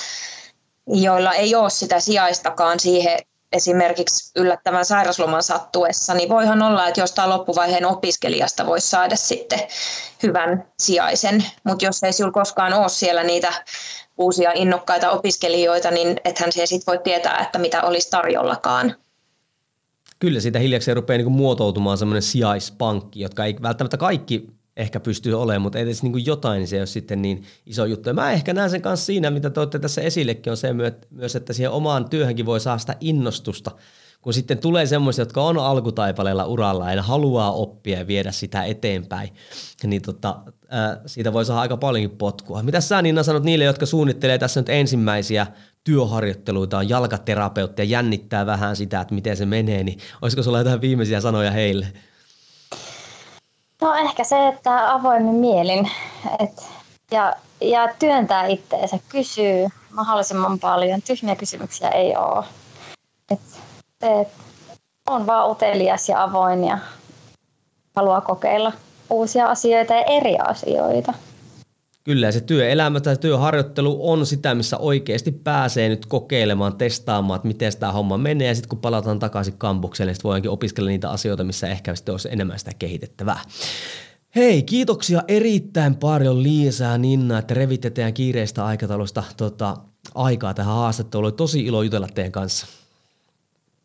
joilla 0.86 1.32
ei 1.32 1.54
ole 1.54 1.70
sitä 1.70 2.00
sijaistakaan 2.00 2.80
siihen 2.80 3.18
esimerkiksi 3.52 4.32
yllättävän 4.36 4.84
sairasloman 4.84 5.42
sattuessa, 5.42 6.14
niin 6.14 6.28
voihan 6.28 6.62
olla, 6.62 6.88
että 6.88 7.00
jostain 7.00 7.30
loppuvaiheen 7.30 7.86
opiskelijasta 7.86 8.66
voisi 8.66 8.88
saada 8.88 9.16
sitten 9.16 9.60
hyvän 10.22 10.64
sijaisen, 10.78 11.44
mutta 11.64 11.84
jos 11.84 12.02
ei 12.02 12.12
sinulla 12.12 12.32
koskaan 12.32 12.72
ole 12.72 12.88
siellä 12.88 13.22
niitä 13.22 13.64
uusia 14.18 14.52
innokkaita 14.54 15.10
opiskelijoita, 15.10 15.90
niin 15.90 16.20
ethän 16.24 16.52
se 16.52 16.66
sitten 16.66 16.92
voi 16.92 16.98
tietää, 17.04 17.38
että 17.38 17.58
mitä 17.58 17.82
olisi 17.82 18.10
tarjollakaan. 18.10 18.94
Kyllä 20.18 20.40
siitä 20.40 20.58
hiljakseen 20.58 20.96
rupeaa 20.96 21.18
niin 21.18 21.32
muotoutumaan 21.32 21.98
semmoinen 21.98 22.22
sijaispankki, 22.22 23.20
jotka 23.20 23.44
ei 23.44 23.56
välttämättä 23.62 23.96
kaikki 23.96 24.57
ehkä 24.78 25.00
pystyy 25.00 25.40
olemaan, 25.40 25.62
mutta 25.62 25.78
edes 25.78 26.02
niin 26.02 26.12
kuin 26.12 26.26
jotain 26.26 26.58
niin 26.58 26.68
se 26.68 26.76
ei 26.76 26.80
ole 26.80 26.86
sitten 26.86 27.22
niin 27.22 27.42
iso 27.66 27.84
juttu. 27.84 28.08
Ja 28.08 28.14
mä 28.14 28.32
ehkä 28.32 28.54
näen 28.54 28.70
sen 28.70 28.82
kanssa 28.82 29.06
siinä, 29.06 29.30
mitä 29.30 29.50
te 29.50 29.78
tässä 29.78 30.00
esillekin, 30.00 30.50
on 30.50 30.56
se 30.56 30.68
myös, 31.10 31.36
että 31.36 31.52
siihen 31.52 31.70
omaan 31.70 32.08
työhönkin 32.08 32.46
voi 32.46 32.60
saada 32.60 32.78
sitä 32.78 32.96
innostusta, 33.00 33.70
kun 34.22 34.32
sitten 34.32 34.58
tulee 34.58 34.86
semmoisia, 34.86 35.22
jotka 35.22 35.42
on 35.42 35.58
alkutaipaleella 35.58 36.46
uralla 36.46 36.92
ja 36.92 37.02
haluaa 37.02 37.52
oppia 37.52 37.98
ja 37.98 38.06
viedä 38.06 38.32
sitä 38.32 38.64
eteenpäin, 38.64 39.30
niin 39.84 40.02
tota, 40.02 40.36
siitä 41.06 41.32
voi 41.32 41.44
saada 41.44 41.60
aika 41.60 41.76
paljonkin 41.76 42.18
potkua. 42.18 42.62
Mitä 42.62 42.80
sä 42.80 43.02
Niina 43.02 43.22
sanot 43.22 43.44
niille, 43.44 43.64
jotka 43.64 43.86
suunnittelee 43.86 44.38
tässä 44.38 44.60
nyt 44.60 44.68
ensimmäisiä 44.68 45.46
työharjoitteluita, 45.84 46.78
on 46.78 46.86
ja 47.78 47.84
jännittää 47.84 48.46
vähän 48.46 48.76
sitä, 48.76 49.00
että 49.00 49.14
miten 49.14 49.36
se 49.36 49.46
menee, 49.46 49.84
niin 49.84 49.98
olisiko 50.22 50.42
sulla 50.42 50.58
jotain 50.58 50.80
viimeisiä 50.80 51.20
sanoja 51.20 51.50
heille? 51.50 51.86
No 53.82 53.94
ehkä 53.94 54.24
se, 54.24 54.48
että 54.48 54.94
avoimin 54.94 55.34
mielin 55.34 55.90
et, 56.38 56.66
ja, 57.10 57.32
ja 57.60 57.88
työntää 57.98 58.46
itteensä, 58.46 58.98
kysyy 59.08 59.68
mahdollisimman 59.92 60.58
paljon. 60.58 61.02
Tyhmiä 61.02 61.36
kysymyksiä 61.36 61.88
ei 61.88 62.16
ole. 62.16 62.44
Et, 63.30 63.40
et, 64.02 64.28
on 65.10 65.26
vaan 65.26 65.50
utelias 65.50 66.08
ja 66.08 66.22
avoin 66.22 66.64
ja 66.64 66.78
haluaa 67.96 68.20
kokeilla 68.20 68.72
uusia 69.10 69.46
asioita 69.46 69.94
ja 69.94 70.04
eri 70.04 70.38
asioita. 70.38 71.14
Kyllä, 72.08 72.32
se 72.32 72.40
työelämä 72.40 73.00
tai 73.00 73.16
työharjoittelu 73.16 74.10
on 74.10 74.26
sitä, 74.26 74.54
missä 74.54 74.78
oikeasti 74.78 75.32
pääsee 75.32 75.88
nyt 75.88 76.06
kokeilemaan, 76.06 76.76
testaamaan, 76.76 77.36
että 77.36 77.48
miten 77.48 77.72
tämä 77.78 77.92
homma 77.92 78.18
menee. 78.18 78.48
Ja 78.48 78.54
sitten 78.54 78.68
kun 78.68 78.78
palataan 78.78 79.18
takaisin 79.18 79.54
kampukselle, 79.58 80.12
niin 80.12 80.20
voidaankin 80.24 80.50
opiskella 80.50 80.90
niitä 80.90 81.10
asioita, 81.10 81.44
missä 81.44 81.68
ehkä 81.68 81.94
sitten 81.94 82.12
olisi 82.12 82.28
enemmän 82.32 82.58
sitä 82.58 82.70
kehitettävää. 82.78 83.40
Hei, 84.36 84.62
kiitoksia 84.62 85.22
erittäin 85.28 85.96
paljon 85.96 86.42
Liisa 86.42 86.98
Ninna, 86.98 87.38
että 87.38 87.54
revitte 87.54 87.90
teidän 87.90 88.14
kiireistä 88.14 88.64
aikataulusta 88.64 89.22
tota, 89.36 89.76
aikaa 90.14 90.54
tähän 90.54 90.74
haastatteluun. 90.74 91.26
Oli 91.26 91.32
tosi 91.32 91.60
ilo 91.60 91.82
jutella 91.82 92.08
teidän 92.14 92.32
kanssa. 92.32 92.66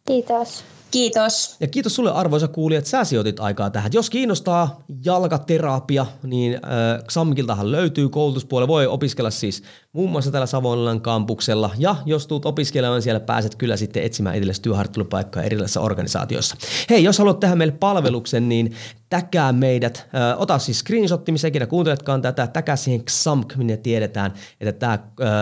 Kiitos. 0.07 0.63
Kiitos. 0.93 1.55
Ja 1.59 1.67
kiitos 1.67 1.95
sulle 1.95 2.11
arvoisa 2.11 2.47
kuulija, 2.47 2.77
että 2.77 2.89
sä 2.89 3.03
sijoitit 3.03 3.39
aikaa 3.39 3.69
tähän. 3.69 3.93
Jos 3.93 4.09
kiinnostaa 4.09 4.83
jalkaterapia, 5.05 6.05
niin 6.23 6.53
äh, 6.53 7.03
Xamkiltahan 7.07 7.71
löytyy 7.71 8.09
koulutuspuolella. 8.09 8.67
Voi 8.67 8.87
opiskella 8.87 9.29
siis 9.29 9.63
muun 9.93 10.11
muassa 10.11 10.31
täällä 10.31 10.45
Savonlinnan 10.45 11.01
kampuksella. 11.01 11.69
Ja 11.77 11.95
jos 12.05 12.27
tuut 12.27 12.45
opiskelemaan, 12.45 13.01
siellä 13.01 13.19
pääset 13.19 13.55
kyllä 13.55 13.77
sitten 13.77 14.03
etsimään 14.03 14.35
itsellesi 14.35 14.61
työharjoittelupaikkaa 14.61 15.43
erilaisissa 15.43 15.81
organisaatioissa. 15.81 16.55
Hei, 16.89 17.03
jos 17.03 17.19
haluat 17.19 17.39
tehdä 17.39 17.55
meille 17.55 17.73
palveluksen, 17.79 18.49
niin 18.49 18.73
täkää 19.09 19.51
meidät. 19.51 19.97
Äh, 20.15 20.41
ota 20.41 20.59
siis 20.59 20.79
screenshotti, 20.79 21.31
missä 21.31 21.47
ikinä 21.47 21.65
kuunteletkaan 21.65 22.21
tätä. 22.21 22.47
Täkää 22.47 22.75
siihen 22.75 23.03
XAMK, 23.03 23.55
minne 23.55 23.77
tiedetään, 23.77 24.33
että 24.61 24.73
tämä 24.73 24.99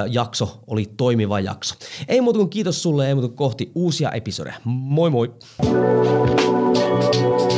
jakso 0.10 0.60
oli 0.68 0.86
toimiva 0.98 1.40
jakso. 1.40 1.76
Ei 2.08 2.22
muuta 2.22 2.38
kuin 2.38 2.50
kiitos 2.50 2.84
sulle, 2.84 3.08
ei 3.08 3.14
muuta 3.14 3.28
kuin 3.28 3.38
kohti 3.38 3.72
uusia 3.76 4.12
episodeja. 4.12 4.56
Moi 4.66 5.10
moi! 5.10 5.32
Thank 7.12 7.42
you. 7.42 7.51